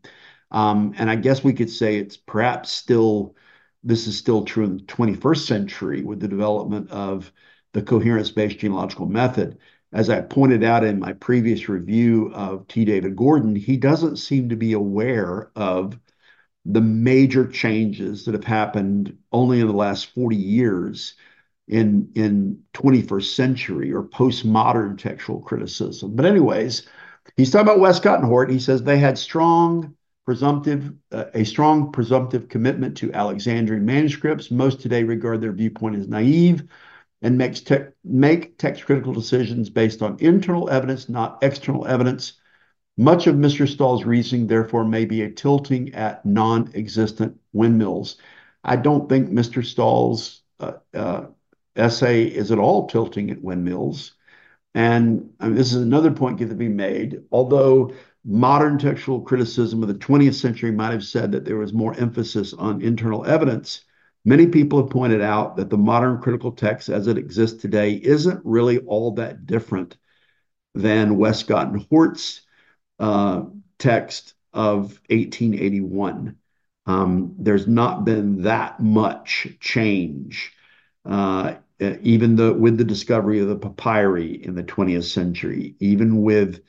[0.51, 3.35] Um, and I guess we could say it's perhaps still,
[3.83, 7.31] this is still true in the 21st century with the development of
[7.75, 9.57] the coherence based genealogical method.
[9.91, 12.85] As I pointed out in my previous review of T.
[12.85, 15.99] David Gordon, he doesn't seem to be aware of
[16.63, 21.15] the major changes that have happened only in the last 40 years
[21.67, 26.15] in in 21st century or postmodern textual criticism.
[26.15, 26.87] But anyways,
[27.35, 28.49] he's talking about Westcott and Hort.
[28.49, 34.49] He says they had strong presumptive uh, a strong presumptive commitment to Alexandrian manuscripts.
[34.49, 36.63] Most today regard their viewpoint as naive
[37.25, 37.39] and
[38.03, 42.33] make text critical decisions based on internal evidence, not external evidence.
[42.97, 43.67] Much of Mr.
[43.67, 48.17] Stahl's reasoning, therefore, may be a tilting at non existent windmills.
[48.63, 49.65] I don't think Mr.
[49.65, 51.25] Stahl's uh, uh,
[51.75, 54.13] essay is at all tilting at windmills.
[54.75, 57.23] And this is another point that be made.
[57.31, 61.99] Although modern textual criticism of the 20th century might have said that there was more
[61.99, 63.83] emphasis on internal evidence,
[64.25, 68.41] many people have pointed out that the modern critical text as it exists today isn't
[68.43, 69.95] really all that different
[70.73, 72.41] than Westcott and Hort's
[72.99, 73.43] uh,
[73.79, 76.35] text of 1881.
[76.85, 80.53] Um, there's not been that much change,
[81.05, 86.61] uh, even with the discovery of the papyri in the 20th century, even with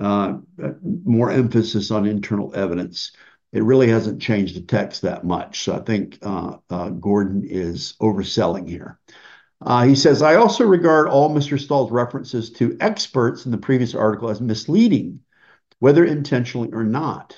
[0.00, 0.38] uh,
[0.82, 3.12] more emphasis on internal evidence.
[3.52, 5.64] It really hasn't changed the text that much.
[5.64, 8.98] So I think uh, uh, Gordon is overselling here.
[9.60, 11.60] Uh, he says, I also regard all Mr.
[11.60, 15.20] Stahl's references to experts in the previous article as misleading
[15.80, 17.36] whether intentionally or not.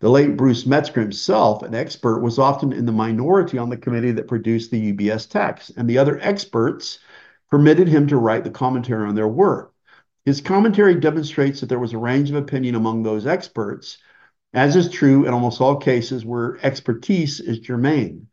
[0.00, 4.12] The late Bruce Metzger himself, an expert, was often in the minority on the committee
[4.12, 7.00] that produced the UBS text, and the other experts
[7.50, 9.74] permitted him to write the commentary on their work.
[10.24, 13.98] His commentary demonstrates that there was a range of opinion among those experts,
[14.52, 18.26] as is true in almost all cases where expertise is germane.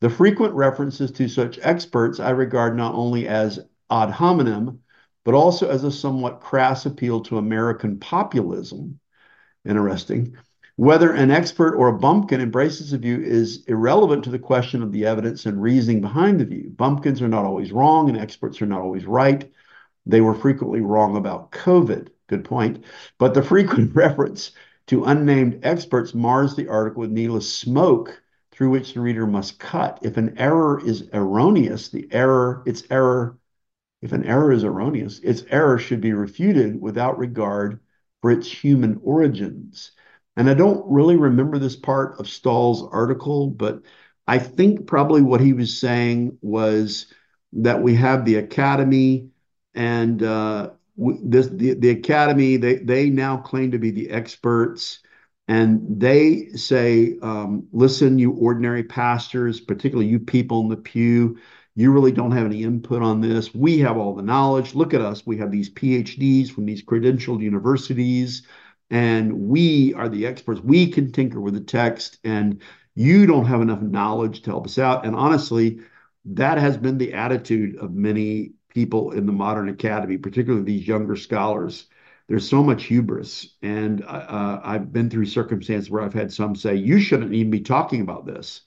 [0.00, 3.60] The frequent references to such experts I regard not only as
[3.90, 4.80] ad hominem,
[5.24, 9.00] but also as a somewhat crass appeal to American populism.
[9.64, 10.36] Interesting.
[10.76, 14.92] Whether an expert or a bumpkin embraces a view is irrelevant to the question of
[14.92, 16.70] the evidence and reasoning behind the view.
[16.74, 19.52] Bumpkins are not always wrong, and experts are not always right.
[20.06, 22.08] They were frequently wrong about COVID.
[22.28, 22.84] Good point.
[23.18, 24.52] But the frequent reference
[24.88, 28.22] to unnamed experts mars the article with needless smoke
[28.52, 30.00] through which the reader must cut.
[30.02, 33.38] If an error is erroneous, the error, its error
[34.00, 37.80] if an error is erroneous, its error should be refuted without regard
[38.22, 39.92] for its human origins.
[40.36, 43.82] And I don't really remember this part of Stahl's article, but
[44.26, 47.12] I think probably what he was saying was
[47.54, 49.30] that we have the academy
[49.74, 50.70] and uh,
[51.22, 55.00] this the, the academy they they now claim to be the experts
[55.46, 61.38] and they say um, listen you ordinary pastors particularly you people in the pew
[61.78, 63.54] you really don't have any input on this.
[63.54, 64.74] We have all the knowledge.
[64.74, 65.24] Look at us.
[65.24, 68.42] We have these PhDs from these credentialed universities,
[68.90, 70.60] and we are the experts.
[70.60, 72.62] We can tinker with the text, and
[72.96, 75.06] you don't have enough knowledge to help us out.
[75.06, 75.78] And honestly,
[76.24, 81.16] that has been the attitude of many people in the modern academy, particularly these younger
[81.16, 81.86] scholars.
[82.28, 83.54] There's so much hubris.
[83.62, 87.60] And uh, I've been through circumstances where I've had some say, you shouldn't even be
[87.60, 88.62] talking about this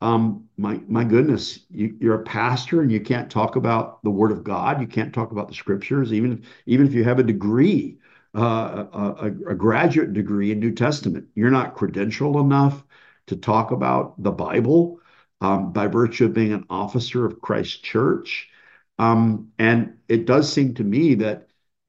[0.00, 4.30] um, my my goodness, you, you're a pastor and you can't talk about the Word
[4.30, 4.80] of God.
[4.80, 7.98] You can't talk about the Scriptures, even if, even if you have a degree,
[8.34, 11.28] uh, a, a graduate degree in New Testament.
[11.34, 12.84] You're not credentialed enough
[13.28, 15.00] to talk about the Bible
[15.40, 18.50] um, by virtue of being an officer of Christ Church.
[18.98, 21.48] Um, and it does seem to me that,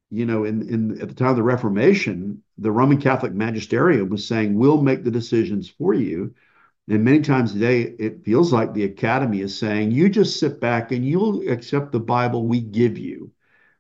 [0.10, 4.28] you know, in, in at the time of the Reformation, the Roman Catholic magisterium was
[4.28, 6.34] saying, "We'll make the decisions for you."
[6.90, 10.92] And many times today, it feels like the academy is saying, you just sit back
[10.92, 13.32] and you'll accept the Bible we give you,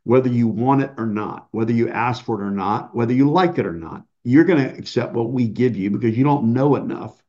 [0.04, 3.30] whether you want it or not, whether you ask for it or not, whether you
[3.30, 4.04] like it or not.
[4.26, 7.24] You're going to accept what we give you because you don't know enough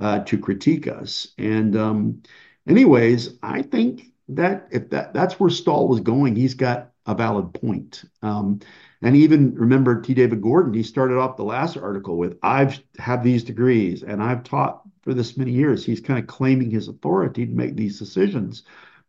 [0.00, 1.28] uh, to critique us.
[1.38, 2.22] And, um,
[2.66, 7.52] anyways, I think that if that that's where Stahl was going, he's got a valid
[7.54, 8.04] point.
[8.22, 8.60] Um,
[9.02, 10.14] and even remember T.
[10.14, 14.44] David Gordon, he started off the last article with, I've have these degrees and I've
[14.44, 15.84] taught for this many years.
[15.84, 18.62] He's kind of claiming his authority to make these decisions.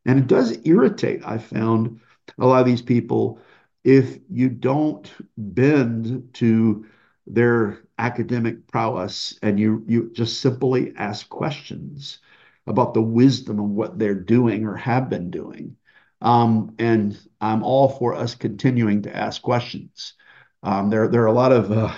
[0.06, 2.00] And it does irritate, I found,
[2.40, 3.40] a lot of these people
[3.84, 6.86] if you don't bend to
[7.28, 12.20] their academic prowess and you you just simply ask questions
[12.68, 15.76] about the wisdom of what they're doing or have been doing.
[16.22, 20.14] Um, and I'm all for us continuing to ask questions.
[20.64, 21.94] Um, there, there are a lot of uh,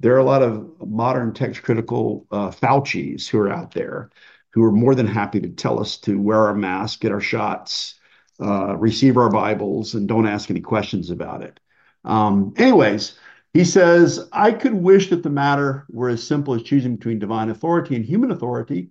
[0.00, 4.10] there are a lot of modern text critical uh, Faucis who are out there
[4.54, 7.98] who are more than happy to tell us to wear our mask, get our shots,
[8.40, 11.58] uh, receive our Bibles, and don't ask any questions about it.
[12.04, 13.18] Um, anyways,
[13.52, 17.50] he says, I could wish that the matter were as simple as choosing between divine
[17.50, 18.90] authority and human authority.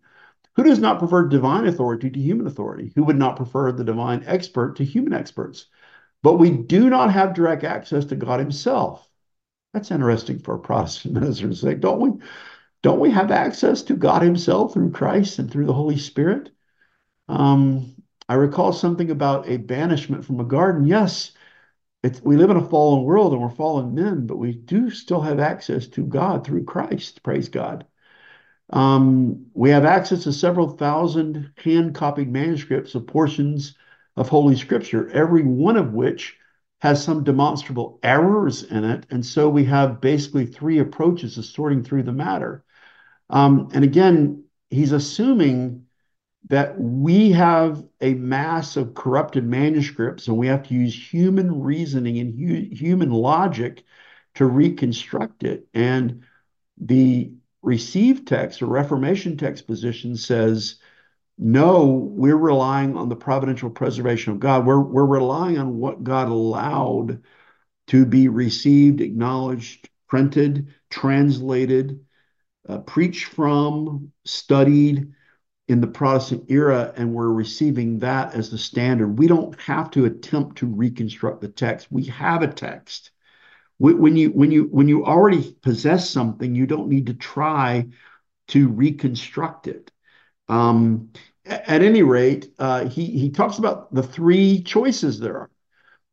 [0.56, 2.92] Who does not prefer divine authority to human authority?
[2.96, 5.68] Who would not prefer the divine expert to human experts?
[6.22, 9.10] But we do not have direct access to God Himself.
[9.74, 12.12] That's interesting for a Protestant minister to say, don't we?
[12.84, 16.52] Don't we have access to God Himself through Christ and through the Holy Spirit?
[17.28, 17.96] Um,
[18.30, 20.86] I recall something about a banishment from a garden.
[20.86, 21.32] Yes,
[22.24, 25.40] we live in a fallen world and we're fallen men, but we do still have
[25.40, 27.24] access to God through Christ.
[27.24, 27.86] Praise God.
[28.74, 33.76] Um, we have access to several thousand hand copied manuscripts of portions
[34.18, 36.36] of Holy Scripture, every one of which
[36.82, 39.06] has some demonstrable errors in it.
[39.12, 42.66] And so we have basically three approaches to sorting through the matter.
[43.30, 45.86] Um, and again, he's assuming
[46.50, 52.18] that we have a mass of corrupted manuscripts and we have to use human reasoning
[52.18, 53.84] and hu- human logic
[54.34, 55.68] to reconstruct it.
[55.76, 56.24] And
[56.78, 57.34] the
[57.64, 60.76] received text or Reformation text position says,
[61.38, 64.68] no, we're relying on the providential preservation of God.
[64.68, 67.24] We're, we're relying on what God allowed
[67.88, 72.06] to be received, acknowledged, printed, translated,
[72.70, 75.12] uh, preached from, studied
[75.68, 79.18] in the Protestant era, and we're receiving that as the standard.
[79.18, 81.88] We don't have to attempt to reconstruct the text.
[81.90, 83.12] We have a text.
[83.84, 87.90] When you when you when you already possess something, you don't need to try
[88.48, 89.92] to reconstruct it.
[90.48, 91.10] Um,
[91.46, 95.50] at any rate, uh, he he talks about the three choices there are.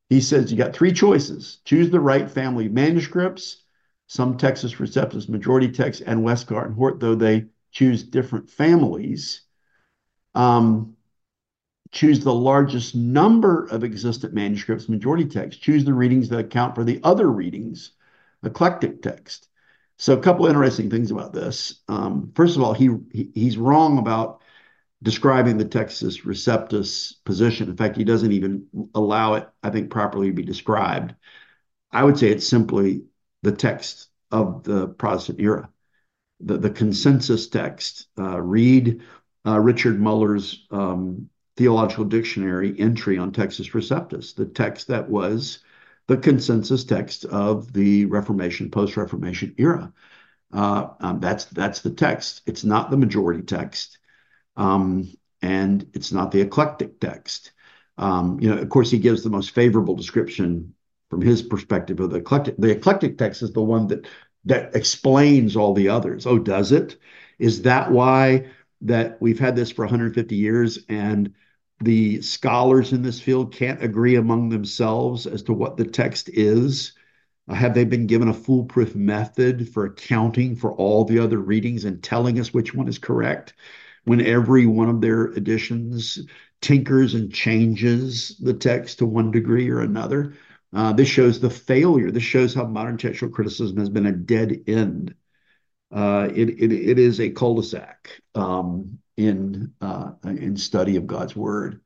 [0.09, 3.63] He says you got three choices: choose the right family manuscripts,
[4.09, 9.43] some Textus Receptus majority text, and Westcott and Hort, though they choose different families.
[10.35, 10.97] Um,
[11.93, 15.61] choose the largest number of existent manuscripts, majority text.
[15.61, 17.93] Choose the readings that account for the other readings,
[18.45, 19.49] eclectic text.
[19.97, 21.81] So a couple interesting things about this.
[21.89, 24.41] Um, first of all, he, he he's wrong about
[25.03, 27.69] describing the Textus Receptus position.
[27.69, 31.15] In fact, he doesn't even allow it, I think, properly to be described.
[31.91, 33.05] I would say it's simply
[33.43, 35.69] the text of the Protestant era,
[36.41, 38.07] the, the consensus text.
[38.19, 39.03] Uh, read
[39.47, 45.61] uh, Richard Muller's um, Theological Dictionary entry on Textus Receptus, the text that was
[46.07, 49.93] the consensus text of the Reformation, post Reformation era.
[50.53, 52.43] Uh, um, that's that's the text.
[52.47, 53.99] It's not the majority text,
[54.57, 55.09] um,
[55.43, 57.53] and it's not the eclectic text.
[57.99, 60.75] Um, you know, of course, he gives the most favorable description
[61.11, 62.57] from his perspective of the eclectic.
[62.59, 64.09] The eclectic text is the one that
[64.47, 66.27] that explains all the others.
[66.27, 66.97] Oh, does it?
[67.39, 68.47] Is that why
[68.83, 71.35] that we've had this for 150 years and
[71.81, 76.93] the scholars in this field can't agree among themselves as to what the text is?
[77.49, 81.85] Uh, have they been given a foolproof method for accounting for all the other readings
[81.85, 83.55] and telling us which one is correct
[84.05, 86.19] when every one of their editions
[86.61, 90.35] tinkers and changes the text to one degree or another?
[90.73, 92.11] Uh, this shows the failure.
[92.11, 95.15] This shows how modern textual criticism has been a dead end.
[95.93, 101.81] Uh, it, it, it is a cul-de-sac um, in, uh, in study of God's word.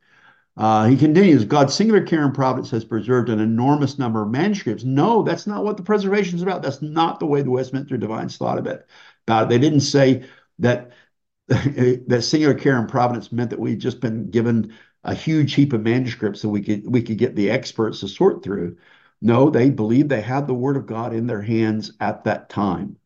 [0.56, 4.84] Uh, he continues, God's singular care and providence has preserved an enormous number of manuscripts.
[4.84, 6.62] No, that's not what the preservation is about.
[6.62, 8.86] That's not the way the Westminster Divines thought of it.
[9.26, 9.48] About it.
[9.48, 10.24] They didn't say
[10.60, 10.92] that
[11.48, 15.82] that singular care and providence meant that we'd just been given a huge heap of
[15.82, 18.76] manuscripts that we could we could get the experts to sort through.
[19.20, 22.96] No, they believed they had the Word of God in their hands at that time,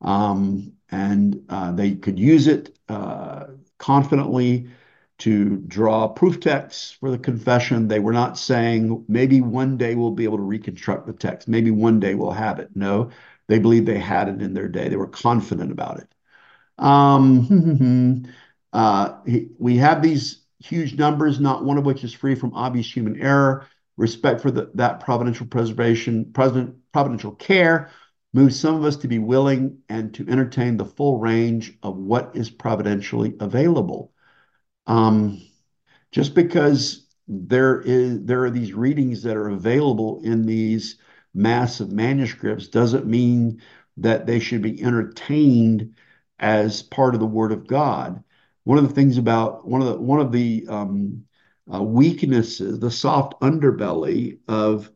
[0.00, 3.46] and uh, they could use it uh,
[3.78, 4.68] confidently
[5.18, 7.88] to draw proof texts for the confession.
[7.88, 11.48] They were not saying maybe one day we'll be able to reconstruct the text.
[11.48, 12.70] Maybe one day we'll have it.
[12.74, 13.10] No,
[13.48, 14.88] they believed they had it in their day.
[14.88, 16.08] They were confident about it.
[16.78, 18.24] Um,
[18.72, 19.16] uh,
[19.58, 23.66] we have these huge numbers, not one of which is free from obvious human error.
[23.96, 27.90] Respect for the, that providential preservation, providential care
[28.32, 32.32] moves some of us to be willing and to entertain the full range of what
[32.34, 34.12] is providentially available.
[34.86, 35.42] Um,
[36.12, 40.96] just because there is there are these readings that are available in these
[41.34, 43.60] massive manuscripts doesn't mean
[43.98, 45.94] that they should be entertained
[46.38, 48.22] as part of the Word of God
[48.68, 51.24] one of the things about one of the one of the um,
[51.72, 54.90] uh, weaknesses, the soft underbelly of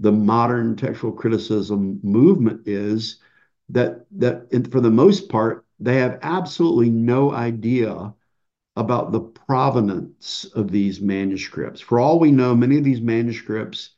[0.00, 3.20] the modern textual criticism movement is
[3.68, 8.14] that that for the most part they have absolutely no idea
[8.76, 11.80] about the provenance of these manuscripts.
[11.80, 13.90] For all we know, many of these manuscripts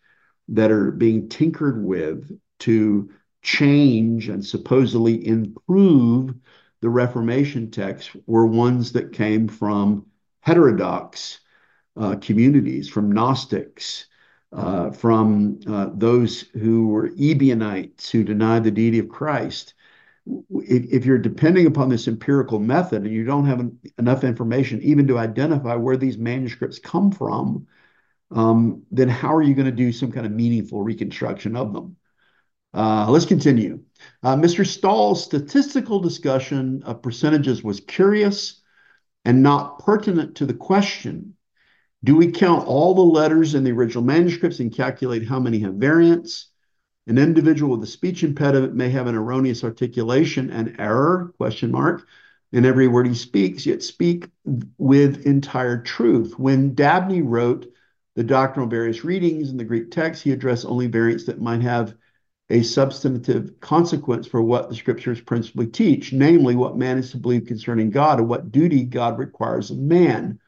[0.49, 3.11] that are being tinkered with to
[3.43, 6.35] change and supposedly improve
[6.81, 10.07] the Reformation text were ones that came from
[10.41, 11.41] heterodox
[11.97, 14.07] uh, communities, from Gnostics,
[14.53, 19.75] from uh, those who were Ebionites who denied the deity of Christ.
[20.51, 25.19] If, you're depending upon this empirical method and you don't have enough information even to
[25.19, 27.67] identify where these manuscripts come from,
[28.31, 31.97] um, then how are you going to do some kind of meaningful reconstruction of them?
[32.73, 33.83] Uh, let's continue.
[34.23, 34.65] Uh, Mr.
[34.65, 38.61] Stahl's statistical discussion of percentages was curious
[39.25, 41.35] and not pertinent to the question
[42.03, 45.75] do we count all the letters in the original manuscripts and calculate how many have
[45.75, 46.49] variants?
[47.07, 52.07] An individual with a speech impediment may have an erroneous articulation and error, question mark,
[52.53, 54.29] in every word he speaks, yet speak
[54.79, 56.39] with entire truth.
[56.39, 57.71] When Dabney wrote
[58.17, 61.95] the doctrinal Various Readings in the Greek text, he addressed only variants that might have
[62.49, 67.47] a substantive consequence for what the scriptures principally teach, namely what man is to believe
[67.47, 70.41] concerning God and what duty God requires of man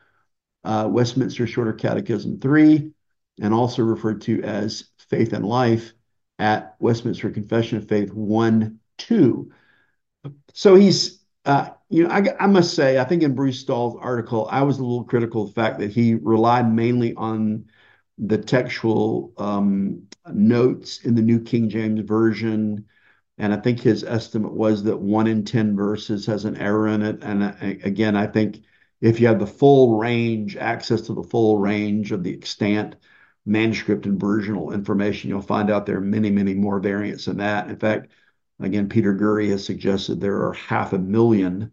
[0.64, 2.92] Westminster Shorter Catechism 3,
[3.40, 5.92] and also referred to as Faith and Life
[6.38, 9.50] at Westminster Confession of Faith 1 2.
[10.54, 14.48] So he's, uh, you know, I, I, must say, I think in Bruce Stahl's article,
[14.50, 17.66] I was a little critical of the fact that he relied mainly on
[18.18, 22.86] the textual um, notes in the New King James Version.
[23.38, 27.02] And I think his estimate was that one in 10 verses has an error in
[27.02, 27.22] it.
[27.22, 28.62] And uh, again, I think
[29.02, 32.94] if you have the full range, access to the full range of the extant
[33.44, 37.68] manuscript and versional information, you'll find out there are many, many more variants than that.
[37.68, 38.12] In fact,
[38.60, 41.72] again, Peter Gurry has suggested there are half a million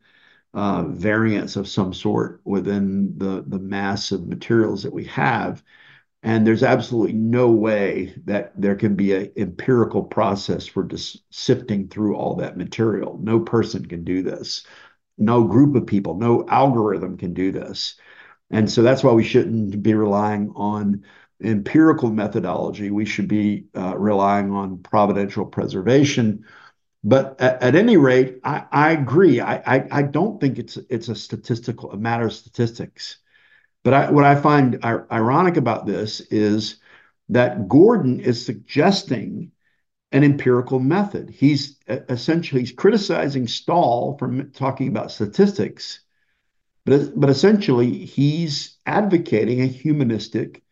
[0.55, 5.63] uh, variants of some sort within the, the mass of materials that we have.
[6.23, 11.88] And there's absolutely no way that there can be an empirical process for just sifting
[11.88, 13.19] through all that material.
[13.21, 14.65] No person can do this
[15.20, 17.95] no group of people, no algorithm can do this.
[18.51, 21.03] And so that's why we shouldn't be relying on
[21.43, 22.91] empirical methodology.
[22.91, 26.45] We should be uh, relying on providential preservation.
[27.03, 29.39] But at, at any rate, I, I agree.
[29.39, 33.17] I, I, I, don't think it's it's a statistical a matter of statistics.
[33.84, 36.78] But I, what I find ironic about this is
[37.30, 39.51] that Gordon is suggesting
[40.12, 41.30] an empirical method.
[41.30, 45.99] He's essentially he's criticizing Stahl for talking about statistics,
[46.86, 50.64] but but essentially he's advocating a humanistic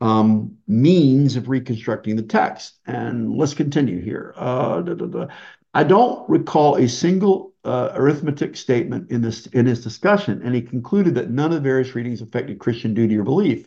[0.00, 2.78] um, means of reconstructing the text.
[2.86, 4.32] And let's continue here.
[4.36, 5.26] Uh, da, da, da.
[5.74, 10.62] I don't recall a single uh, arithmetic statement in this in his discussion, and he
[10.62, 13.66] concluded that none of the various readings affected Christian duty or belief.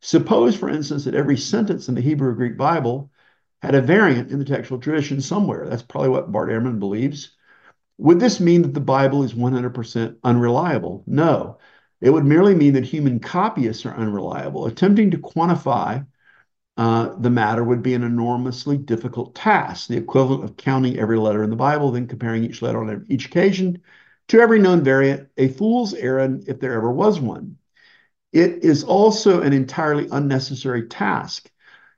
[0.00, 3.10] Suppose, for instance, that every sentence in the Hebrew or Greek Bible
[3.62, 5.68] had a variant in the textual tradition somewhere.
[5.68, 7.32] That's probably what Bart Ehrman believes.
[7.98, 11.02] Would this mean that the Bible is 100% unreliable?
[11.06, 11.58] No.
[12.00, 14.66] It would merely mean that human copyists are unreliable.
[14.66, 16.06] Attempting to quantify
[16.76, 21.42] uh, the matter would be an enormously difficult task, the equivalent of counting every letter
[21.42, 23.82] in the Bible, then comparing each letter on each occasion
[24.28, 27.56] to every known variant, a fool's errand if there ever was one.
[28.32, 31.50] It is also an entirely unnecessary task.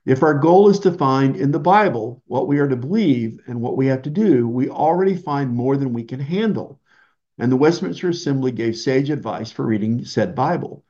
[0.03, 3.61] If our goal is to find in the Bible what we are to believe and
[3.61, 6.79] what we have to do, we already find more than we can handle.
[7.37, 10.83] And the Westminster Assembly gave sage advice for reading said Bible.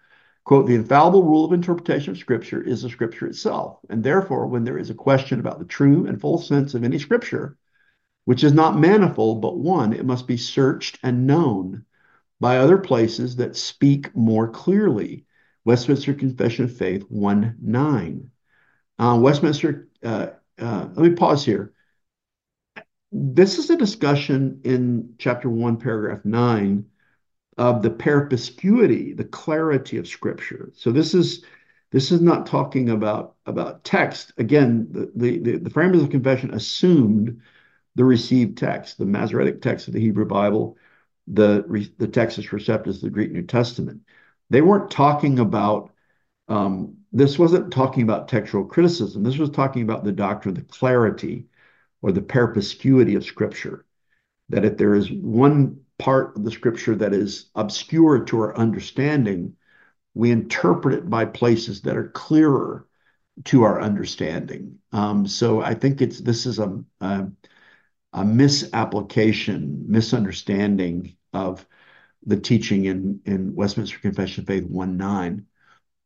[0.45, 3.79] Quote, the infallible rule of interpretation of Scripture is the Scripture itself.
[3.89, 6.97] And therefore, when there is a question about the true and full sense of any
[6.97, 7.57] Scripture,
[8.23, 11.83] which is not manifold but one, it must be searched and known
[12.39, 15.25] by other places that speak more clearly.
[15.65, 18.31] Westminster Confession of Faith 1 9.
[19.01, 20.27] Uh, Westminster, uh,
[20.59, 21.73] uh, let me pause here.
[23.11, 26.85] This is a discussion in chapter 1, paragraph 9
[27.57, 30.71] of the perspicuity, the clarity of Scripture.
[30.75, 31.43] So this is
[31.89, 34.33] this is not talking about about text.
[34.37, 37.41] Again, the the, the framers of confession assumed
[37.95, 40.77] the received text, the Masoretic text of the Hebrew Bible,
[41.25, 41.63] the
[41.97, 44.01] the Textus Receptus, the Greek New Testament.
[44.51, 45.91] They weren't talking about
[46.47, 49.23] um, this wasn't talking about textual criticism.
[49.23, 51.47] This was talking about the doctrine of the clarity
[52.01, 53.85] or the perspicuity of Scripture.
[54.49, 59.55] That if there is one part of the Scripture that is obscure to our understanding,
[60.13, 62.87] we interpret it by places that are clearer
[63.45, 64.79] to our understanding.
[64.91, 67.27] Um, so I think it's this is a, a,
[68.13, 71.65] a misapplication, misunderstanding of
[72.25, 75.45] the teaching in, in Westminster Confession of Faith 1 9.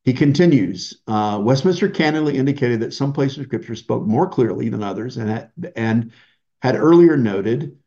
[0.06, 4.84] He continues, uh, Westminster candidly indicated that some places of Scripture spoke more clearly than
[4.84, 6.12] others and had, and
[6.62, 7.80] had earlier noted,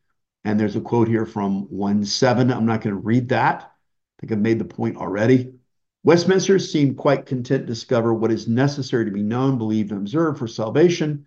[0.42, 2.52] and there's a quote here from 1 7.
[2.52, 3.62] I'm not going to read that.
[3.62, 5.54] I think I've made the point already.
[6.02, 10.40] Westminster seemed quite content to discover what is necessary to be known, believed, and observed
[10.40, 11.24] for salvation,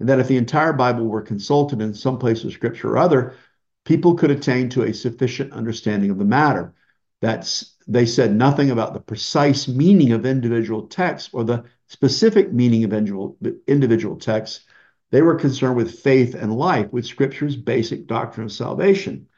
[0.00, 3.36] and that if the entire Bible were consulted in some place of Scripture or other,
[3.84, 6.74] people could attain to a sufficient understanding of the matter.
[7.22, 12.92] They said nothing about the precise meaning of individual texts or the specific meaning of
[12.92, 14.64] individual, individual texts.
[15.10, 19.28] They were concerned with faith and life, with Scripture's basic doctrine of salvation.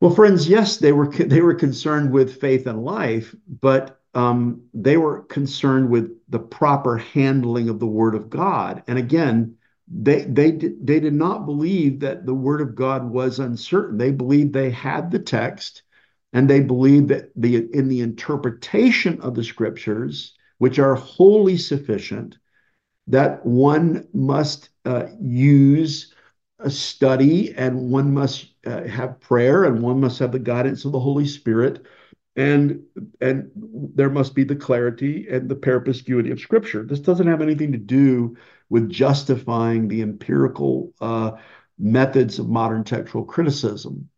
[0.00, 4.96] Well, friends, yes, they were they were concerned with faith and life, but um, they
[4.96, 8.82] were concerned with the proper handling of the Word of God.
[8.88, 9.56] And again,
[9.86, 13.98] they they they did not believe that the Word of God was uncertain.
[13.98, 15.82] They believed they had the text,
[16.32, 22.38] and they believe that the in the interpretation of the Scriptures, which are wholly sufficient,
[23.06, 26.14] that one must uh, use
[26.58, 30.92] a study and one must uh, have prayer and one must have the guidance of
[30.92, 31.84] the Holy Spirit
[32.36, 32.82] and
[33.20, 33.50] and
[33.94, 36.84] there must be the clarity and the perspicuity of Scripture.
[36.84, 38.36] This doesn't have anything to do
[38.70, 41.32] with justifying the empirical uh,
[41.78, 44.08] methods of modern textual criticism.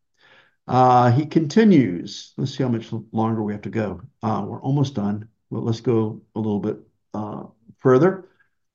[0.67, 2.33] Uh, he continues.
[2.37, 4.01] Let's see how much longer we have to go.
[4.23, 5.29] Uh, we're almost done.
[5.51, 6.79] Well, let's go a little bit
[7.12, 7.45] uh,
[7.79, 8.29] further.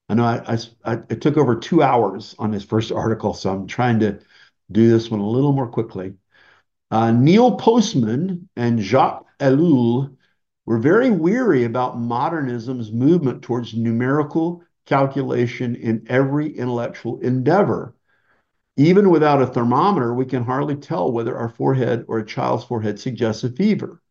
[0.08, 0.44] I know
[0.86, 4.20] I, took over two hours on this first article, so I'm trying to
[4.72, 6.14] do this one a little more quickly.
[6.92, 10.16] Uh, Neil Postman and Jacques Ellul
[10.66, 17.96] were very weary about modernism's movement towards numerical calculation in every intellectual endeavor.
[18.80, 22.98] Even without a thermometer, we can hardly tell whether our forehead or a child's forehead
[22.98, 24.02] suggests a fever.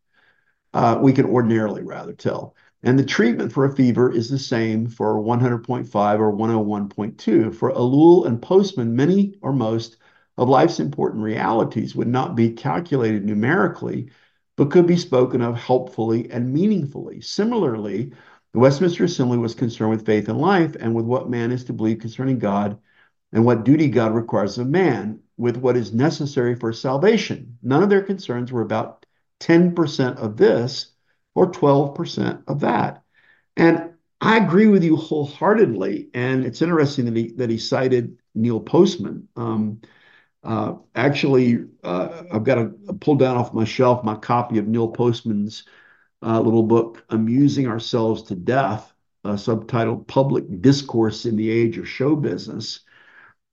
[0.74, 2.54] Uh, we can ordinarily rather tell.
[2.82, 7.54] And the treatment for a fever is the same for 100.5 or 101.2.
[7.54, 9.96] For Ellul and Postman, many or most
[10.36, 14.10] of life's important realities would not be calculated numerically,
[14.56, 17.22] but could be spoken of helpfully and meaningfully.
[17.22, 18.12] Similarly,
[18.52, 21.72] the Westminster Assembly was concerned with faith and life and with what man is to
[21.72, 22.78] believe concerning God
[23.32, 27.58] and what duty God requires of man, with what is necessary for salvation.
[27.62, 29.06] None of their concerns were about
[29.40, 30.92] 10% of this
[31.34, 33.02] or 12% of that.
[33.56, 36.10] And I agree with you wholeheartedly.
[36.12, 39.28] And it's interesting that he that he cited Neil Postman.
[39.36, 39.80] Um,
[40.42, 44.88] uh, actually, uh, I've got to pull down off my shelf my copy of Neil
[44.88, 45.64] Postman's
[46.22, 48.92] uh, little book, Amusing Ourselves to Death,
[49.24, 52.80] subtitled Public Discourse in the Age of Show Business.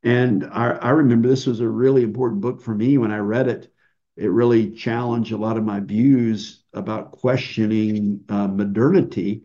[0.05, 3.47] And I, I remember this was a really important book for me when I read
[3.47, 3.71] it
[4.17, 9.43] it really challenged a lot of my views about questioning uh, modernity.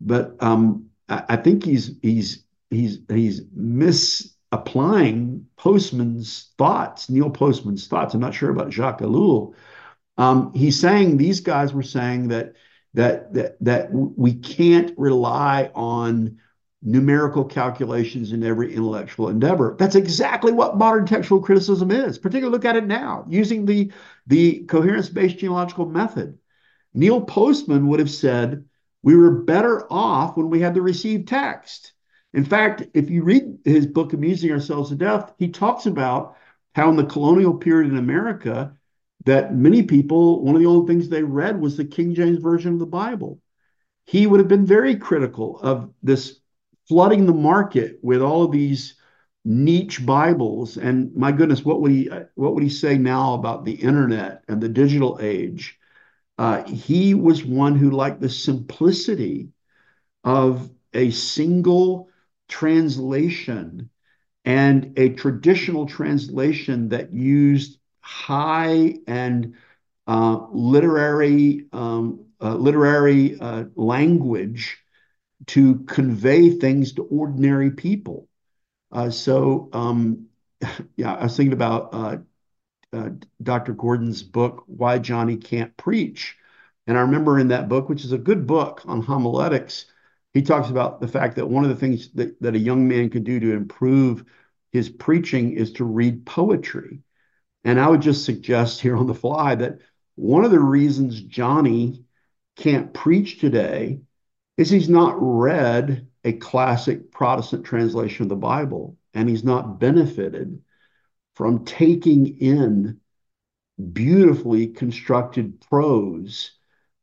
[0.00, 8.14] But um, I, I, think he's he's he's he's misapplying Postman's thoughts, Neil Postman's thoughts.
[8.14, 9.54] I'm not sure about Jacques Ellul.
[10.18, 12.52] Um, he's saying these guys were saying that
[12.94, 16.38] that that that we can't rely on
[16.82, 19.76] numerical calculations in every intellectual endeavor.
[19.78, 22.18] That's exactly what modern textual criticism is.
[22.18, 23.92] Particularly look at it now using the,
[24.26, 26.38] the coherence-based genealogical method.
[26.92, 28.64] Neil Postman would have said
[29.02, 31.92] we were better off when we had the received text.
[32.34, 36.36] In fact, if you read his book, Amusing Ourselves to Death, he talks about
[36.74, 38.76] how in the colonial period in America,
[39.24, 42.72] that many people, one of the only things they read was the King James Version
[42.72, 43.40] of the Bible.
[44.06, 46.40] He would have been very critical of this
[46.88, 48.94] flooding the market with all of these
[49.44, 50.76] niche Bibles.
[50.76, 54.60] And my goodness, what would he what would he say now about the internet and
[54.60, 55.78] the digital age?
[56.38, 59.50] Uh, he was one who liked the simplicity
[60.24, 62.08] of a single
[62.48, 63.90] translation
[64.44, 69.54] and a traditional translation that used high and
[70.06, 74.81] uh, literary um, uh, literary uh, language
[75.48, 78.28] to convey things to ordinary people.
[78.90, 80.26] Uh, so, um,
[80.96, 82.18] yeah, I was thinking about uh,
[82.92, 83.10] uh,
[83.42, 83.72] Dr.
[83.72, 86.36] Gordon's book, Why Johnny Can't Preach.
[86.86, 89.86] And I remember in that book, which is a good book on homiletics,
[90.34, 93.10] he talks about the fact that one of the things that, that a young man
[93.10, 94.24] could do to improve
[94.72, 97.00] his preaching is to read poetry.
[97.64, 99.78] And I would just suggest here on the fly that
[100.14, 102.04] one of the reasons Johnny
[102.56, 104.00] can't preach today
[104.56, 110.62] is he's not read a classic Protestant translation of the Bible and he's not benefited
[111.34, 113.00] from taking in
[113.92, 116.52] beautifully constructed prose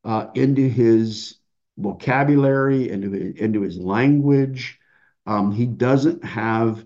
[0.04, 1.36] uh, into his
[1.78, 4.80] vocabulary, into into his language.
[5.26, 6.86] Um, he doesn't have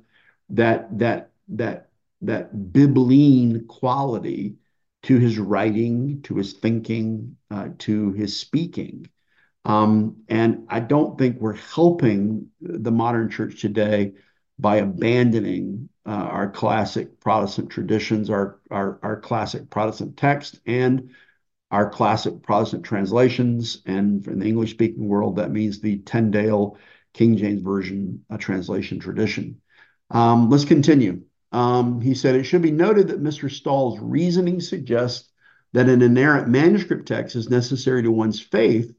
[0.50, 1.90] that that that
[2.22, 4.56] that bibline quality
[5.04, 9.08] to his writing, to his thinking, uh, to his speaking.
[9.66, 14.14] Um, and I don't think we're helping the modern church today
[14.60, 21.12] by abandoning uh, our classic Protestant traditions, our, our, our classic Protestant text, and
[21.72, 23.82] our classic Protestant translations.
[23.86, 26.78] And in the English speaking world, that means the Tyndale
[27.14, 29.62] King James Version translation tradition.
[30.12, 31.24] Um, let's continue.
[31.52, 33.50] Um, he said, It should be noted that Mr.
[33.50, 35.30] Stahl's reasoning suggests
[35.72, 38.94] that an inerrant manuscript text is necessary to one's faith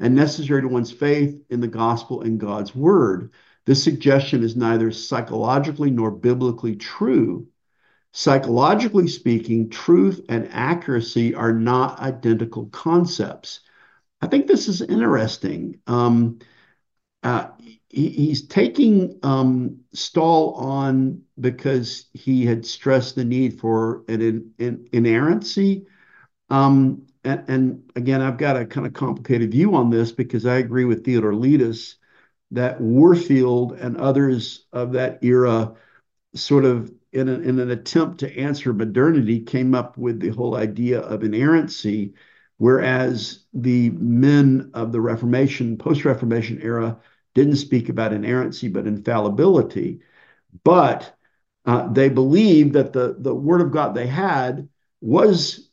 [0.00, 3.32] and necessary to one's faith in the gospel and God's word.
[3.66, 7.46] This suggestion is neither psychologically nor biblically true.
[8.12, 13.60] Psychologically speaking, truth and accuracy are not identical concepts.
[14.20, 15.80] I think this is interesting.
[15.86, 16.40] Um,
[17.22, 17.48] uh,
[17.88, 24.54] he, he's taking um, Stahl on because he had stressed the need for an, an,
[24.58, 25.86] an inerrancy.
[26.48, 30.56] Um, and, and, again, I've got a kind of complicated view on this because I
[30.56, 31.96] agree with Theodore Letis
[32.50, 35.74] that Warfield and others of that era
[36.34, 40.56] sort of in, a, in an attempt to answer modernity came up with the whole
[40.56, 42.14] idea of inerrancy,
[42.58, 46.98] whereas the men of the Reformation, post-Reformation era,
[47.34, 50.00] didn't speak about inerrancy but infallibility.
[50.64, 51.16] But
[51.66, 54.68] uh, they believed that the, the word of God they had
[55.00, 55.69] was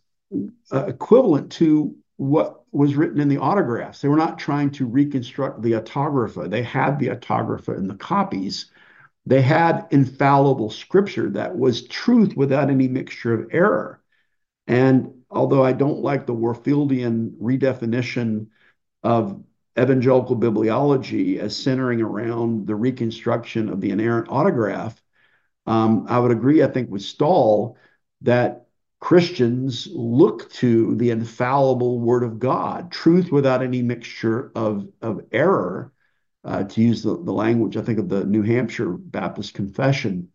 [0.71, 4.01] uh, equivalent to what was written in the autographs.
[4.01, 6.49] They were not trying to reconstruct the autographa.
[6.49, 8.71] They had the autographa in the copies.
[9.25, 14.01] They had infallible scripture that was truth without any mixture of error.
[14.67, 18.47] And although I don't like the Warfieldian redefinition
[19.03, 19.43] of
[19.79, 25.01] evangelical bibliology as centering around the reconstruction of the inerrant autograph,
[25.65, 27.77] um, I would agree, I think, with Stahl
[28.21, 28.66] that
[28.99, 35.93] Christians look to the infallible Word of God, truth without any mixture of, of error,
[36.43, 40.29] uh, to use the, the language, I think, of the New Hampshire Baptist Confession.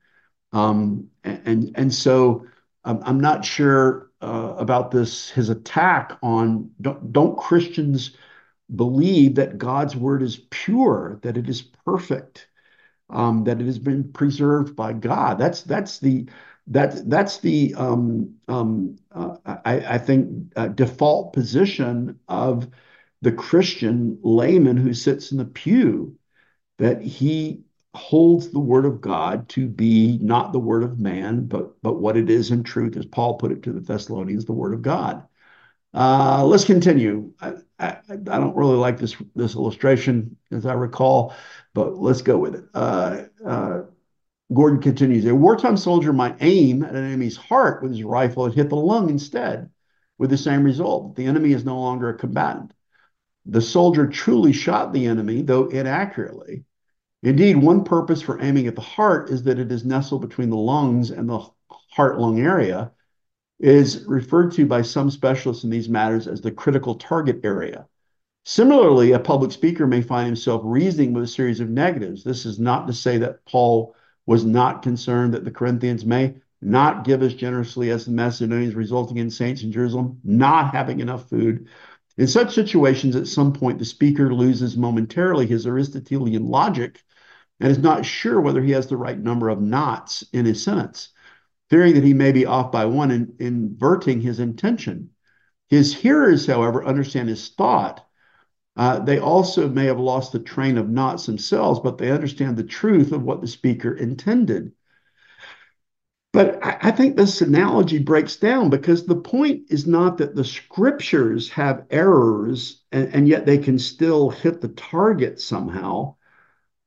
[0.53, 2.47] Um, and, and so
[2.85, 8.17] I'm, I'm not sure uh, about this, his attack on don't, don't Christians
[8.75, 12.49] believe that God's Word is pure, that it is perfect,
[13.11, 15.39] um, that it has been preserved by God.
[15.39, 16.29] That's that's the
[16.69, 22.69] that that's the um, um, uh, I, I, think uh, default position of
[23.21, 26.17] the Christian layman who sits in the pew
[26.79, 27.63] that he
[27.95, 32.17] holds the word of God to be not the word of man, but but what
[32.17, 35.27] it is in truth, as Paul put it to the Thessalonians, the word of God.
[35.95, 37.33] Uh, let's continue.
[37.41, 41.35] I, I, I, don't really like this this illustration, as I recall,
[41.75, 42.65] but let's go with it.
[42.73, 43.83] Uh, uh,
[44.53, 48.55] Gordon continues, a wartime soldier might aim at an enemy's heart with his rifle and
[48.55, 49.71] hit the lung instead,
[50.19, 51.17] with the same result.
[51.17, 52.73] The enemy is no longer a combatant.
[53.47, 56.65] The soldier truly shot the enemy, though inaccurately.
[57.23, 60.57] Indeed, one purpose for aiming at the heart is that it is nestled between the
[60.57, 62.93] lungs and the heart lung area,
[63.61, 67.87] is referred to by some specialists in these matters as the critical target area.
[68.45, 72.25] Similarly, a public speaker may find himself reasoning with a series of negatives.
[72.25, 73.95] This is not to say that Paul
[74.27, 79.17] was not concerned that the Corinthians may not give as generously as the Macedonians, resulting
[79.17, 81.69] in saints in Jerusalem not having enough food.
[82.17, 87.03] In such situations, at some point, the speaker loses momentarily his Aristotelian logic
[87.59, 91.09] and is not sure whether he has the right number of knots in his sentence,
[91.71, 95.11] fearing that he may be off by one and inverting his intention.
[95.69, 98.07] His hearers, however, understand his thought
[98.77, 102.65] uh, they also may have lost the train of knots themselves, but they understand the
[102.65, 104.73] truth of what the speaker intended.
[106.33, 110.45] But I, I think this analogy breaks down because the point is not that the
[110.45, 116.17] scriptures have errors and, and yet they can still hit the target somehow.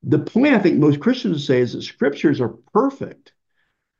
[0.01, 3.33] The point I think most Christians say is that scriptures are perfect.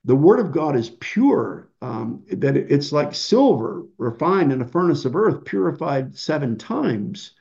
[0.05, 5.05] The word of God is pure, um, that it's like silver refined in a furnace
[5.05, 7.31] of earth, purified seven times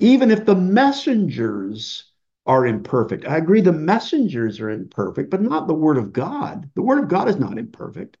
[0.00, 2.10] even if the messengers
[2.46, 3.26] are imperfect.
[3.26, 6.68] I agree the messengers are imperfect, but not the word of God.
[6.74, 8.16] The word of God is not imperfect.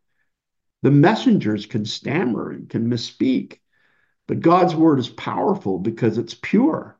[0.82, 3.58] The messengers can stammer and can misspeak.
[4.28, 6.98] But God's word is powerful because it's pure.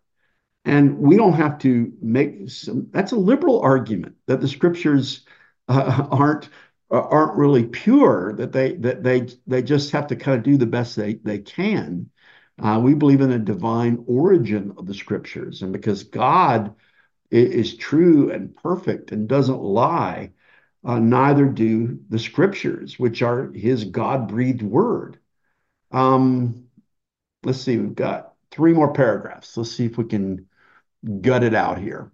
[0.64, 5.24] And we don't have to make some, that's a liberal argument that the scriptures
[5.68, 6.48] uh, aren't
[6.90, 10.66] aren't really pure that they that they they just have to kind of do the
[10.66, 12.10] best they they can
[12.60, 15.62] uh, we believe in a divine origin of the scriptures.
[15.62, 16.74] And because god
[17.30, 20.32] is, true and perfect and doesn't lie
[20.84, 25.18] uh, neither do the scriptures which are his god-breathed word.
[25.90, 26.66] Um,
[27.42, 29.56] let's see we've got three more paragraphs.
[29.56, 30.46] Let's see if we can
[31.20, 32.12] gut it out here.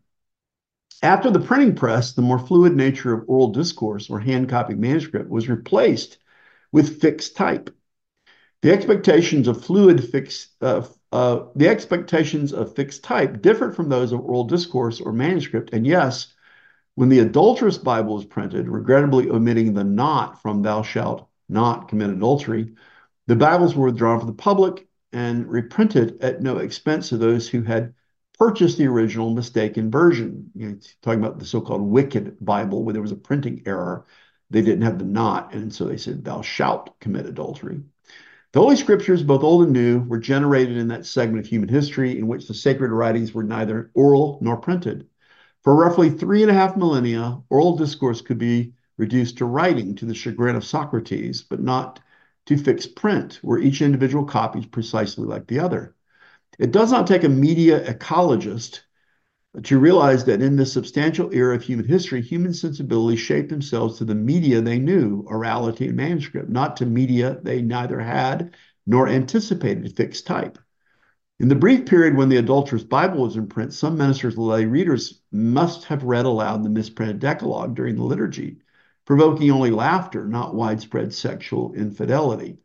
[1.02, 5.28] After the printing press, the more fluid nature of oral discourse or hand copied manuscript
[5.28, 6.18] was replaced
[6.73, 7.76] with fixed type.
[8.66, 10.82] The expectations of fluid fixed uh,
[11.12, 15.86] uh, the expectations of fixed type differed from those of oral discourse or manuscript, and
[15.86, 16.34] yes,
[16.97, 22.10] when the adulterous Bible was printed, regrettably omitting the not from thou shalt not commit
[22.10, 22.74] adultery,
[23.28, 27.62] the Bibles were withdrawn from the public and reprinted at no expense to those who
[27.62, 27.94] had
[28.36, 30.51] purchased the original mistaken version.
[30.56, 34.06] You know, talking about the so-called wicked Bible, where there was a printing error.
[34.51, 37.82] They didn't have the not, and so they said, "Thou shalt commit adultery."
[38.52, 42.18] The Holy Scriptures, both Old and New, were generated in that segment of human history
[42.18, 45.06] in which the sacred writings were neither oral nor printed.
[45.62, 50.06] For roughly three and a half millennia, oral discourse could be reduced to writing to
[50.06, 52.01] the chagrin of Socrates, but not
[52.47, 55.94] to fixed print, where each individual copy is precisely like the other.
[56.59, 58.81] It does not take a media ecologist
[59.62, 64.04] to realize that in this substantial era of human history, human sensibilities shaped themselves to
[64.04, 68.54] the media they knew, orality and manuscript, not to media they neither had
[68.86, 70.58] nor anticipated fixed type.
[71.38, 74.64] In the brief period when the adulterous Bible was in print, some ministers and lay
[74.64, 78.58] readers must have read aloud the misprinted Decalogue during the liturgy,
[79.04, 82.58] provoking only laughter, not widespread sexual infidelity.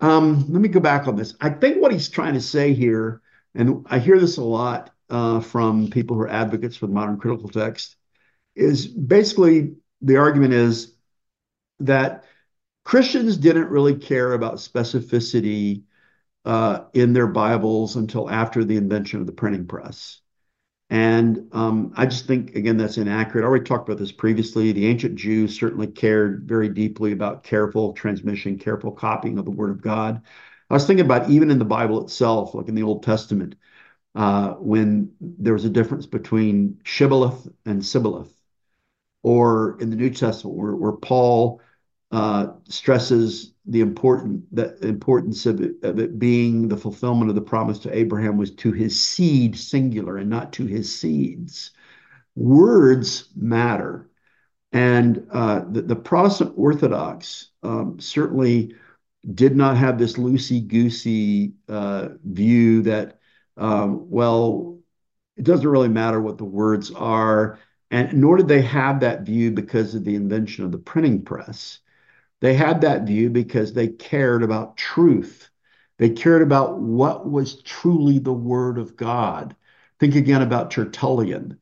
[0.00, 1.34] Um, let me go back on this.
[1.40, 3.22] I think what he's trying to say here,
[3.54, 7.48] and I hear this a lot from people who are advocates for the modern critical
[7.48, 7.96] text,
[8.54, 10.94] is basically the argument is
[11.80, 12.24] that
[12.84, 15.84] Christians didn't really care about specificity
[16.44, 20.20] uh, in their Bibles until after the invention of the printing press.
[20.90, 23.42] And um, I just think, again, that's inaccurate.
[23.42, 24.70] I already talked about this previously.
[24.70, 29.70] The ancient Jews certainly cared very deeply about careful transmission, careful copying of the Word
[29.70, 30.20] of God.
[30.68, 33.56] I was thinking about even in the Bible itself, like in the Old Testament, uh,
[34.14, 38.32] when there was a difference between shibboleth and sibboleth,
[39.22, 41.60] or in the New Testament, where, where Paul
[42.14, 47.40] uh, stresses the important the importance of it, of it being the fulfillment of the
[47.40, 51.72] promise to Abraham was to his seed singular and not to his seeds.
[52.36, 54.10] Words matter,
[54.72, 58.74] and uh, the, the, Protestant Orthodox um, certainly
[59.34, 63.18] did not have this loosey goosey uh, view that
[63.56, 64.74] um, well
[65.36, 67.58] it doesn't really matter what the words are,
[67.90, 71.80] and nor did they have that view because of the invention of the printing press.
[72.40, 75.48] They had that view because they cared about truth.
[75.98, 79.56] They cared about what was truly the Word of God.
[79.98, 81.58] Think again about Tertullian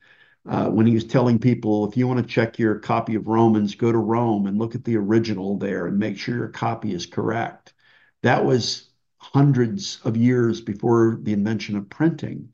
[0.48, 3.74] uh, when he was telling people if you want to check your copy of Romans,
[3.74, 7.06] go to Rome and look at the original there and make sure your copy is
[7.06, 7.74] correct.
[8.22, 8.90] That was
[9.22, 12.48] hundreds of years before the invention of printing.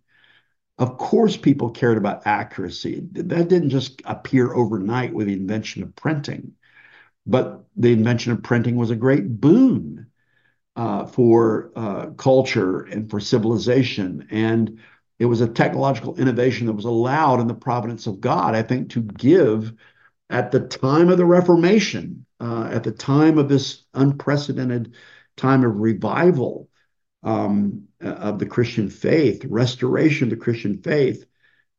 [0.77, 3.01] Of course, people cared about accuracy.
[3.13, 6.53] That didn't just appear overnight with the invention of printing.
[7.27, 10.07] But the invention of printing was a great boon
[10.77, 14.29] uh, for uh, culture and for civilization.
[14.31, 14.79] And
[15.19, 18.91] it was a technological innovation that was allowed in the providence of God, I think,
[18.91, 19.73] to give
[20.31, 24.95] at the time of the Reformation, uh, at the time of this unprecedented
[25.39, 26.69] time of revival
[27.23, 31.25] um, of the Christian faith, restoration of the Christian faith,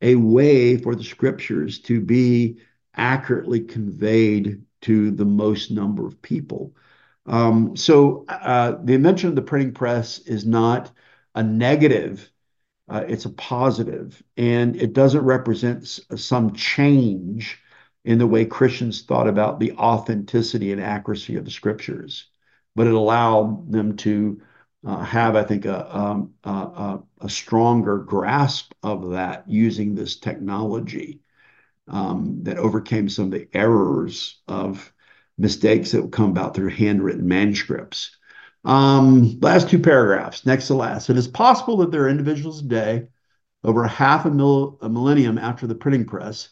[0.02, 2.60] a way for the scriptures to be
[2.94, 6.74] accurately conveyed to the most number of people.
[7.26, 10.90] Um, so uh, the invention of the printing press is not
[11.34, 12.30] a negative,
[12.88, 17.58] uh, it's a positive, and it doesn't represent some change
[18.04, 22.26] in the way Christians thought about the authenticity and accuracy of the scriptures,
[22.74, 24.40] but it allowed them to
[24.86, 31.20] uh, have, I think, a, um, a, stronger grasp of that using this technology
[31.88, 34.92] um, that overcame some of the errors of
[35.36, 38.16] mistakes that would come about through handwritten manuscripts.
[38.64, 41.10] Um, last two paragraphs, next to last.
[41.10, 43.08] It is possible that there are individuals today,
[43.64, 46.50] over half a millennium after the printing press,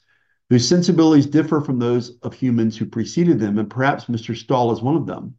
[0.51, 4.37] whose sensibilities differ from those of humans who preceded them, and perhaps Mr.
[4.37, 5.35] Stahl is one of them.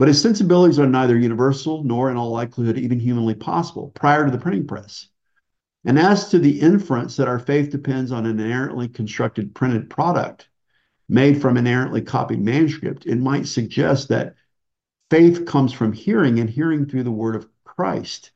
[0.00, 4.30] But his sensibilities are neither universal nor, in all likelihood, even humanly possible prior to
[4.30, 5.08] the printing press.
[5.84, 10.48] And as to the inference that our faith depends on an inerrantly constructed printed product
[11.10, 14.36] made from inerrantly copied manuscript, it might suggest that
[15.10, 18.30] faith comes from hearing and hearing through the word of Christ.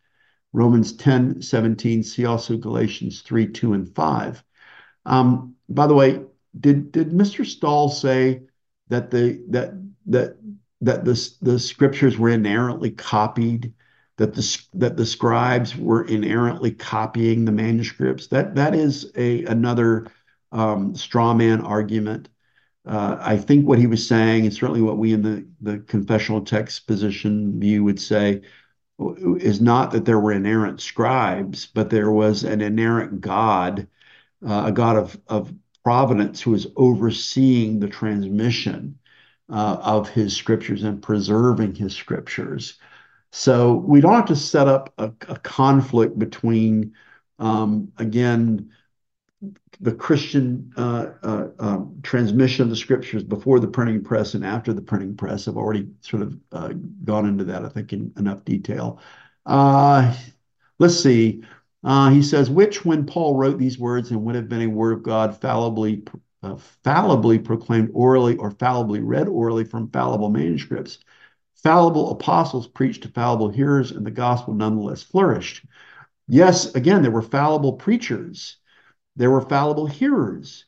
[0.53, 4.45] Romans 10 17, see also Galatians 3 2 and 5.
[5.07, 6.25] Um, by the way,
[6.61, 7.47] did, did Mr.
[7.47, 8.43] Stahl say
[8.89, 9.73] that the that
[10.05, 10.37] that
[10.85, 13.73] that the, the scriptures were inerrantly copied,
[14.17, 18.29] that the that the scribes were inerrantly copying the manuscripts.
[18.29, 20.07] That that is a another
[20.53, 22.29] um, straw man argument.
[22.87, 26.43] Uh, I think what he was saying, and certainly what we in the, the confessional
[26.43, 28.43] text position view would say,
[29.41, 33.89] is not that there were inerrant scribes, but there was an inerrant God,
[34.47, 35.53] uh, a God of, of
[35.83, 38.99] providence who was overseeing the transmission
[39.49, 42.79] of his scriptures and preserving his scriptures.
[43.33, 46.95] So we don't have to set up a, a conflict between,
[47.39, 48.71] um, again,
[49.81, 54.73] the Christian uh, uh, um, transmission of the scriptures before the printing press and after
[54.73, 55.49] the printing press.
[55.49, 56.73] I've already sort of uh,
[57.05, 59.01] gone into that, I think, in enough detail.
[59.45, 60.15] Uh,
[60.79, 61.43] let's see.
[61.83, 64.93] Uh, he says, which, when Paul wrote these words and would have been a word
[64.93, 66.05] of God fallibly
[66.45, 70.99] uh, fallibly proclaimed orally or fallibly read orally from fallible manuscripts.
[71.55, 75.65] Fallible apostles preached to fallible hearers, and the gospel nonetheless flourished.
[76.29, 78.59] Yes, again, there were fallible preachers,
[79.17, 80.67] there were fallible hearers,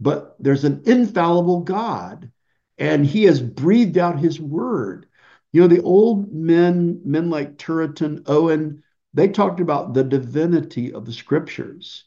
[0.00, 2.30] but there's an infallible God,
[2.78, 5.06] and He has breathed out His word.
[5.52, 8.82] You know, the old men, men like Turretin, Owen,
[9.12, 12.04] they talked about the divinity of the scriptures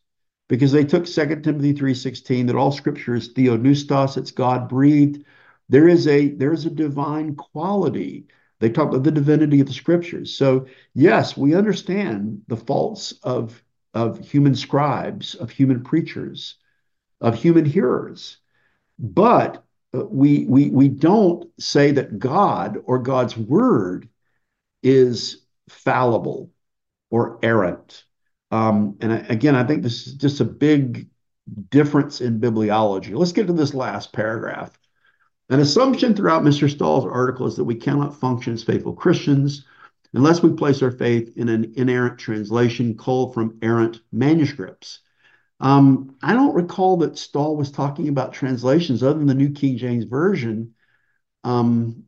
[0.48, 5.24] because they took 2 Timothy 3:16 that all scripture is theopneustos, it's God breathed.
[5.70, 8.28] There is a there is a divine quality.
[8.60, 10.36] They talk about the divinity of the scriptures.
[10.36, 13.62] So yes, we understand the faults of
[13.94, 16.58] of human scribes, of human preachers,
[17.22, 18.38] of human hearers.
[19.00, 19.64] But
[19.94, 24.10] uh, we we we don't say that God or God's word
[24.84, 26.52] is fallible
[27.10, 28.06] or errant
[28.56, 31.10] um, and again, I think this is just a big
[31.70, 33.14] difference in bibliology.
[33.14, 34.80] Let's get to this last paragraph.
[35.50, 36.70] An assumption throughout Mr.
[36.70, 39.66] Stahl's article is that we cannot function as faithful Christians
[40.14, 45.02] unless we place our faith in an inerrant translation culled from errant manuscripts.
[45.60, 49.78] Um, I don't recall that Stahl was talking about translations other than the New King
[49.78, 50.74] James Version.
[51.44, 52.06] Um,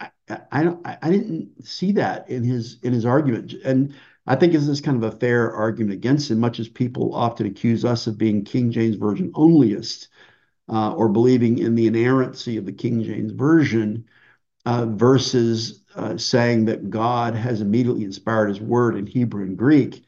[0.00, 3.94] I, I, I, I didn't see that in his in his argument, and
[4.26, 7.46] I think this is kind of a fair argument against it, much as people often
[7.46, 10.08] accuse us of being King James Version onlyist
[10.68, 14.04] uh, or believing in the inerrancy of the King James Version
[14.64, 20.04] uh, versus uh, saying that God has immediately inspired his word in Hebrew and Greek.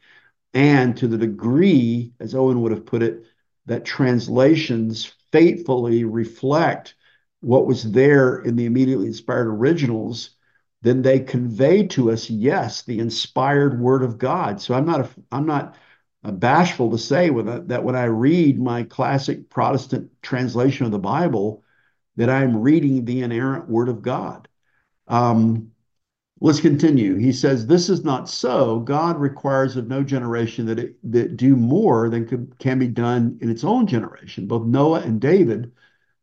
[0.52, 3.24] And to the degree, as Owen would have put it,
[3.66, 6.94] that translations faithfully reflect
[7.40, 10.30] what was there in the immediately inspired originals
[10.82, 14.60] then they convey to us, yes, the inspired word of God.
[14.60, 15.76] So I'm not a, I'm not
[16.22, 21.64] bashful to say that when I read my classic Protestant translation of the Bible,
[22.16, 24.48] that I'm reading the inerrant word of God.
[25.06, 25.70] Um,
[26.40, 27.16] let's continue.
[27.16, 28.80] He says, This is not so.
[28.80, 33.50] God requires of no generation that it that do more than can be done in
[33.50, 34.46] its own generation.
[34.46, 35.72] Both Noah and David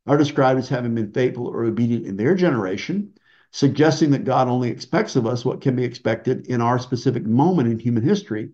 [0.06, 3.15] are described as having been faithful or obedient in their generation
[3.56, 7.70] suggesting that God only expects of us what can be expected in our specific moment
[7.70, 8.50] in human history.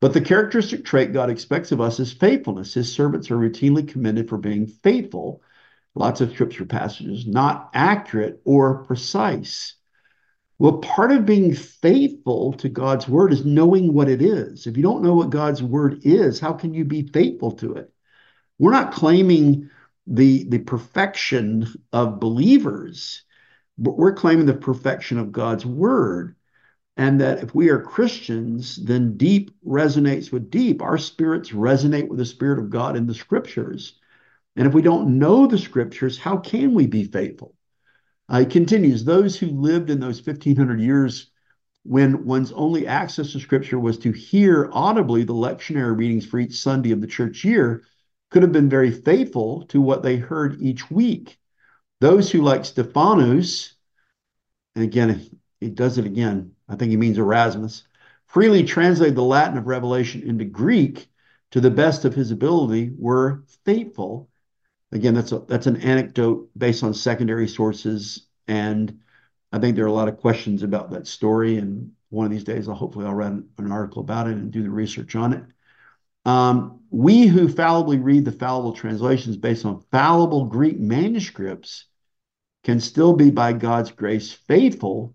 [0.00, 2.74] But the characteristic trait God expects of us is faithfulness.
[2.74, 5.40] His servants are routinely commended for being faithful.
[5.94, 9.76] Lots of scripture passages, not accurate or precise.
[10.58, 14.66] Well, part of being faithful to God's word is knowing what it is.
[14.66, 17.90] If you don't know what God's word is, how can you be faithful to it?
[18.58, 19.70] We're not claiming
[20.06, 23.24] the, the perfection of believers
[23.78, 26.36] but we're claiming the perfection of God's word.
[26.96, 30.80] And that if we are Christians, then deep resonates with deep.
[30.80, 33.98] Our spirits resonate with the Spirit of God in the scriptures.
[34.54, 37.56] And if we don't know the scriptures, how can we be faithful?
[38.28, 41.30] Uh, he continues those who lived in those 1500 years
[41.82, 46.58] when one's only access to scripture was to hear audibly the lectionary readings for each
[46.58, 47.82] Sunday of the church year
[48.30, 51.38] could have been very faithful to what they heard each week.
[52.00, 53.74] Those who, like Stephanus,
[54.74, 57.84] and again, he does it again, I think he means Erasmus,
[58.26, 61.08] freely translated the Latin of Revelation into Greek
[61.52, 64.28] to the best of his ability, were faithful.
[64.92, 69.00] Again, that's a, that's an anecdote based on secondary sources and
[69.54, 72.42] I think there are a lot of questions about that story, and one of these
[72.42, 75.44] days, I'll hopefully I'll write an article about it and do the research on it.
[76.24, 81.86] Um, we who fallibly read the fallible translations based on fallible Greek manuscripts
[82.62, 85.14] can still be, by God's grace, faithful,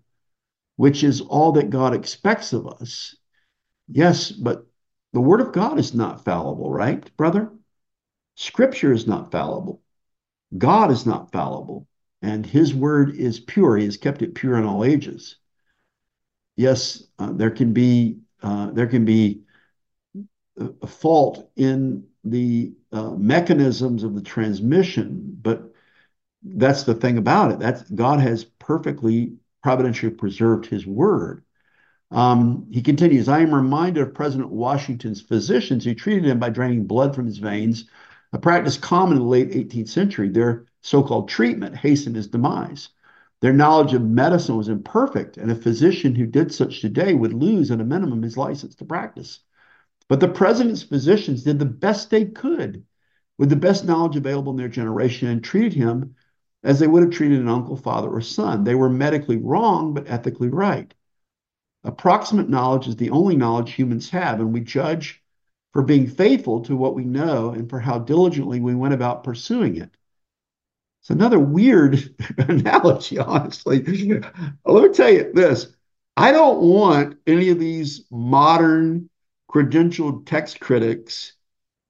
[0.76, 3.16] which is all that God expects of us.
[3.88, 4.66] Yes, but
[5.12, 7.50] the Word of God is not fallible, right, brother?
[8.36, 9.82] Scripture is not fallible.
[10.56, 11.88] God is not fallible,
[12.22, 13.76] and His Word is pure.
[13.76, 15.36] He has kept it pure in all ages.
[16.56, 19.42] Yes, uh, there can be uh, there can be
[20.86, 25.72] fault in the uh, mechanisms of the transmission, but
[26.42, 27.58] that's the thing about it.
[27.58, 31.44] That's God has perfectly providentially preserved His Word.
[32.10, 36.86] Um, he continues, I am reminded of President Washington's physicians who treated him by draining
[36.86, 37.84] blood from his veins,
[38.32, 40.28] a practice common in the late 18th century.
[40.28, 42.88] Their so called treatment hastened his demise.
[43.40, 47.70] Their knowledge of medicine was imperfect, and a physician who did such today would lose,
[47.70, 49.40] at a minimum, his license to practice.
[50.10, 52.84] But the president's physicians did the best they could
[53.38, 56.16] with the best knowledge available in their generation and treated him
[56.64, 58.64] as they would have treated an uncle, father, or son.
[58.64, 60.92] They were medically wrong, but ethically right.
[61.84, 65.22] Approximate knowledge is the only knowledge humans have, and we judge
[65.72, 69.76] for being faithful to what we know and for how diligently we went about pursuing
[69.76, 69.96] it.
[71.02, 73.84] It's another weird analogy, honestly.
[74.64, 75.68] Let me tell you this
[76.16, 79.08] I don't want any of these modern
[79.50, 81.32] credentialed text critics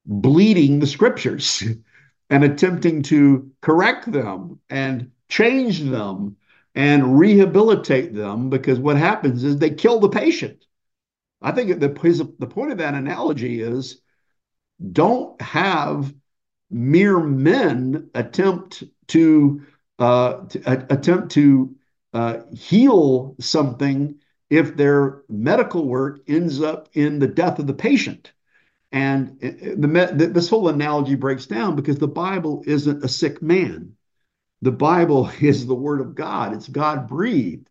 [0.07, 1.63] bleeding the scriptures
[2.31, 6.37] and attempting to correct them and change them
[6.75, 10.65] and rehabilitate them because what happens is they kill the patient.
[11.43, 11.89] I think the,
[12.39, 14.01] the point of that analogy is
[14.93, 16.15] don't have
[16.71, 19.63] mere men attempt to,
[19.99, 21.75] uh, to uh, attempt to
[22.13, 24.19] uh, heal something
[24.51, 28.33] if their medical work ends up in the death of the patient.
[28.93, 33.97] And the, the, this whole analogy breaks down because the Bible isn't a sick man
[34.63, 36.55] the Bible is the Word of God.
[36.55, 37.69] It's God breathed.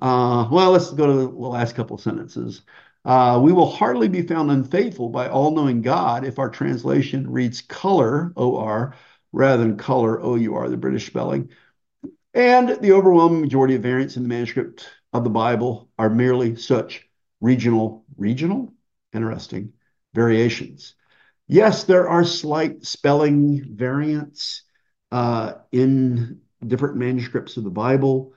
[0.00, 2.62] Uh, well, let's go to the last couple sentences.
[3.04, 7.60] Uh, we will hardly be found unfaithful by all knowing God if our translation reads
[7.60, 8.94] color, O R,
[9.32, 11.50] rather than color, O U R, the British spelling.
[12.34, 17.08] And the overwhelming majority of variants in the manuscript of the Bible are merely such
[17.40, 18.72] regional, regional,
[19.12, 19.72] interesting
[20.14, 20.94] variations.
[21.48, 24.62] Yes, there are slight spelling variants
[25.10, 28.32] uh, in different manuscripts of the Bible.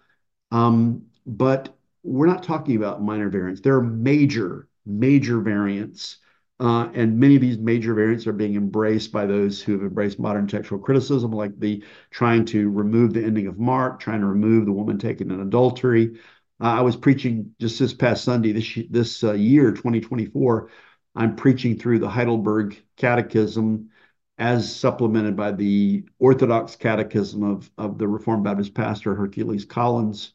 [0.51, 3.61] Um, but we're not talking about minor variants.
[3.61, 6.17] There are major, major variants.
[6.59, 10.19] Uh, and many of these major variants are being embraced by those who have embraced
[10.19, 14.65] modern textual criticism, like the trying to remove the ending of Mark, trying to remove
[14.65, 16.17] the woman taken in adultery.
[16.61, 20.69] Uh, I was preaching just this past Sunday, this this uh, year, 2024.
[21.15, 23.89] I'm preaching through the Heidelberg Catechism
[24.37, 30.33] as supplemented by the Orthodox Catechism of, of the Reformed Baptist pastor Hercules Collins.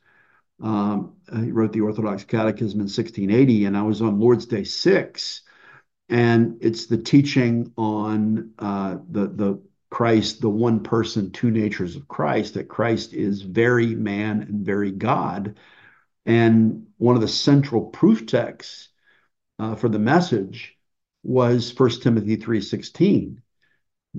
[0.63, 5.43] Um, he wrote the Orthodox Catechism in 1680, and I was on Lord's Day 6,
[6.09, 12.09] and it's the teaching on uh, the, the Christ, the one person, two natures of
[12.09, 15.59] Christ, that Christ is very man and very God.
[16.27, 18.89] And one of the central proof texts
[19.59, 20.77] uh, for the message
[21.23, 23.39] was 1 Timothy 3.16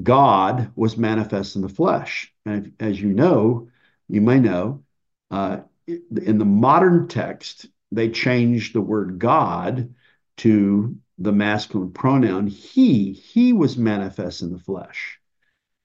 [0.01, 2.33] God was manifest in the flesh.
[2.45, 3.69] And as you know,
[4.07, 4.83] you may know,
[5.29, 9.93] uh, in the modern text, they changed the word God
[10.37, 13.13] to the masculine pronoun he.
[13.13, 15.19] He was manifest in the flesh.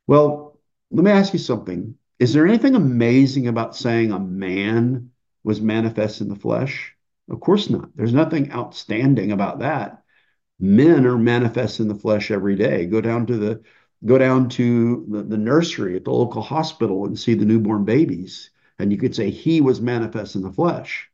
[0.06, 0.58] Well,
[0.90, 1.96] let me ask you something.
[2.18, 5.10] Is there anything amazing about saying a man
[5.46, 6.94] was manifest in the flesh?
[7.30, 7.88] Of course not.
[7.96, 10.02] There's nothing outstanding about that.
[10.60, 12.86] Men are manifest in the flesh every day.
[12.86, 13.62] Go down to the
[14.04, 18.50] go down to the, the nursery at the local hospital and see the newborn babies.
[18.78, 21.08] And you could say he was manifest in the flesh.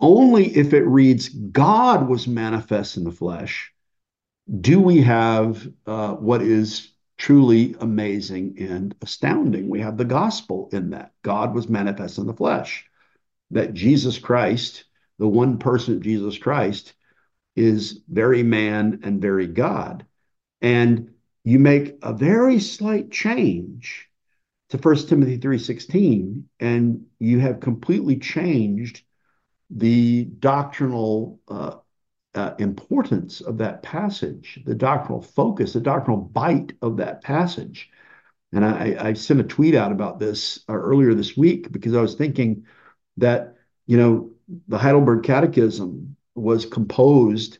[0.00, 3.72] Only if it reads God was manifest in the flesh
[4.60, 9.68] do we have uh, what is truly amazing and astounding.
[9.68, 12.86] We have the gospel in that God was manifest in the flesh,
[13.50, 14.84] that Jesus Christ,
[15.18, 16.94] the one person, Jesus Christ,
[17.56, 20.04] is very man and very God.
[20.60, 21.10] And
[21.44, 24.08] you make a very slight change
[24.70, 29.02] to 1 Timothy 3:16 and you have completely changed
[29.70, 31.76] the doctrinal uh,
[32.34, 37.90] uh, importance of that passage, the doctrinal focus, the doctrinal bite of that passage.
[38.52, 42.00] And I, I sent a tweet out about this uh, earlier this week because I
[42.00, 42.64] was thinking
[43.18, 43.54] that
[43.86, 44.30] you know,
[44.68, 47.58] the Heidelberg Catechism was composed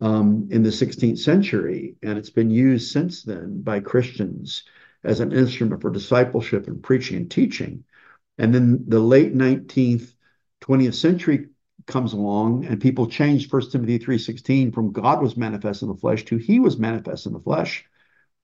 [0.00, 4.64] um, in the 16th century, and it's been used since then by Christians
[5.04, 7.84] as an instrument for discipleship and preaching and teaching.
[8.38, 10.14] And then the late 19th,
[10.62, 11.48] 20th century
[11.86, 16.24] comes along and people change 1 Timothy 3:16 from God was manifest in the flesh
[16.26, 17.84] to he was manifest in the flesh.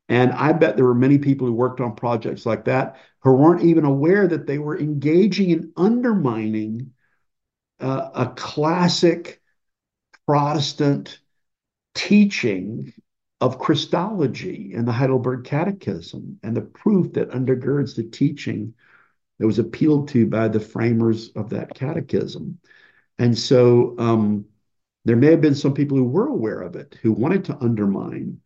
[0.09, 3.64] And I bet there were many people who worked on projects like that who weren't
[3.64, 6.93] even aware that they were engaging in undermining
[7.80, 9.40] uh, a classic
[10.26, 11.20] Protestant
[11.94, 12.93] teaching
[13.40, 18.74] of Christology in the Heidelberg Catechism and the proof that undergirds the teaching
[19.39, 22.59] that was appealed to by the framers of that catechism.
[23.18, 24.47] And so um,
[25.05, 28.40] there may have been some people who were aware of it, who wanted to undermine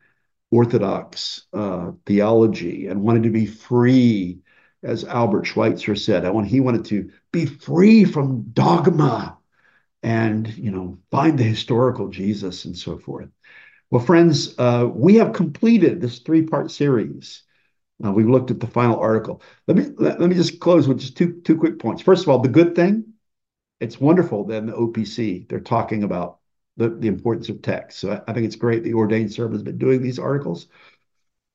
[0.52, 4.38] Orthodox uh, theology and wanted to be free,
[4.84, 6.24] as Albert Schweitzer said.
[6.24, 9.38] I want, he wanted to be free from dogma
[10.02, 13.28] and, you know, find the historical Jesus and so forth.
[13.90, 17.42] Well, friends, uh, we have completed this three-part series.
[18.04, 19.42] Uh, we've looked at the final article.
[19.66, 22.02] Let me let, let me just close with just two two quick points.
[22.02, 23.12] First of all, the good thing
[23.82, 26.38] it's wonderful that in the OPC they're talking about
[26.76, 27.98] the, the importance of text.
[28.00, 30.68] So I, I think it's great the ordained servant has been doing these articles.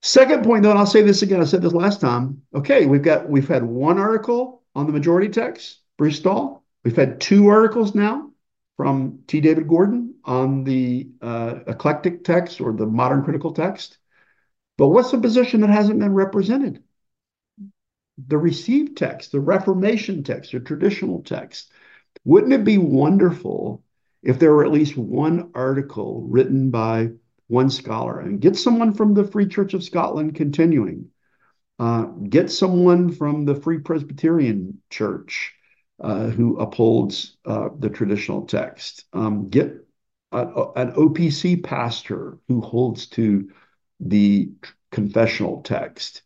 [0.02, 2.42] Second point, though, and I'll say this again, I said this last time.
[2.54, 6.64] Okay, we've got we've had one article on the majority text, Bruce Stahl.
[6.84, 8.32] We've had two articles now
[8.78, 9.42] from T.
[9.42, 13.98] David Gordon on the uh, eclectic text or the modern critical text.
[14.78, 16.84] But what's the position that hasn't been represented?
[18.28, 21.72] The received text, the Reformation text, the traditional text.
[22.24, 23.84] Wouldn't it be wonderful
[24.28, 27.08] if there were at least one article written by
[27.48, 31.08] one scholar and get someone from the Free Church of Scotland continuing,
[31.80, 35.54] uh, get someone from the Free Presbyterian Church
[36.02, 39.74] uh, who upholds uh, the traditional text, um, get
[40.34, 43.50] a, a, an OPC pastor who holds to
[44.02, 44.52] the
[44.92, 46.22] confessional text.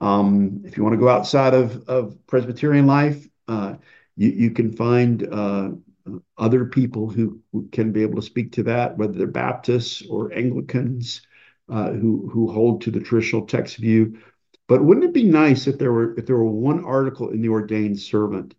[0.00, 3.74] Um, if you want to go outside of, of Presbyterian life, uh,
[4.16, 5.72] you, you can find uh,
[6.38, 10.32] other people who, who, can be able to speak to that, whether they're Baptists or
[10.32, 11.22] Anglicans
[11.68, 14.18] uh, who who hold to the traditional text view.
[14.68, 17.48] But wouldn't it be nice if there were if there were one article in the
[17.48, 18.54] ordained servant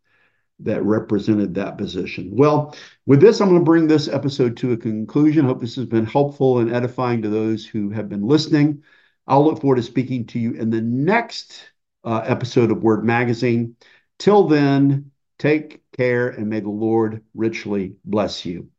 [0.60, 2.30] that represented that position?
[2.34, 2.76] Well,
[3.06, 5.45] with this, I'm going to bring this episode to a conclusion.
[5.45, 8.84] Hope this has been helpful and edifying to those who have been listening.
[9.28, 11.72] I'll look forward to speaking to you in the next
[12.03, 13.76] uh, episode of Word Magazine.
[14.20, 15.11] Till then,
[15.44, 18.70] take care and may the Lord richly bless you.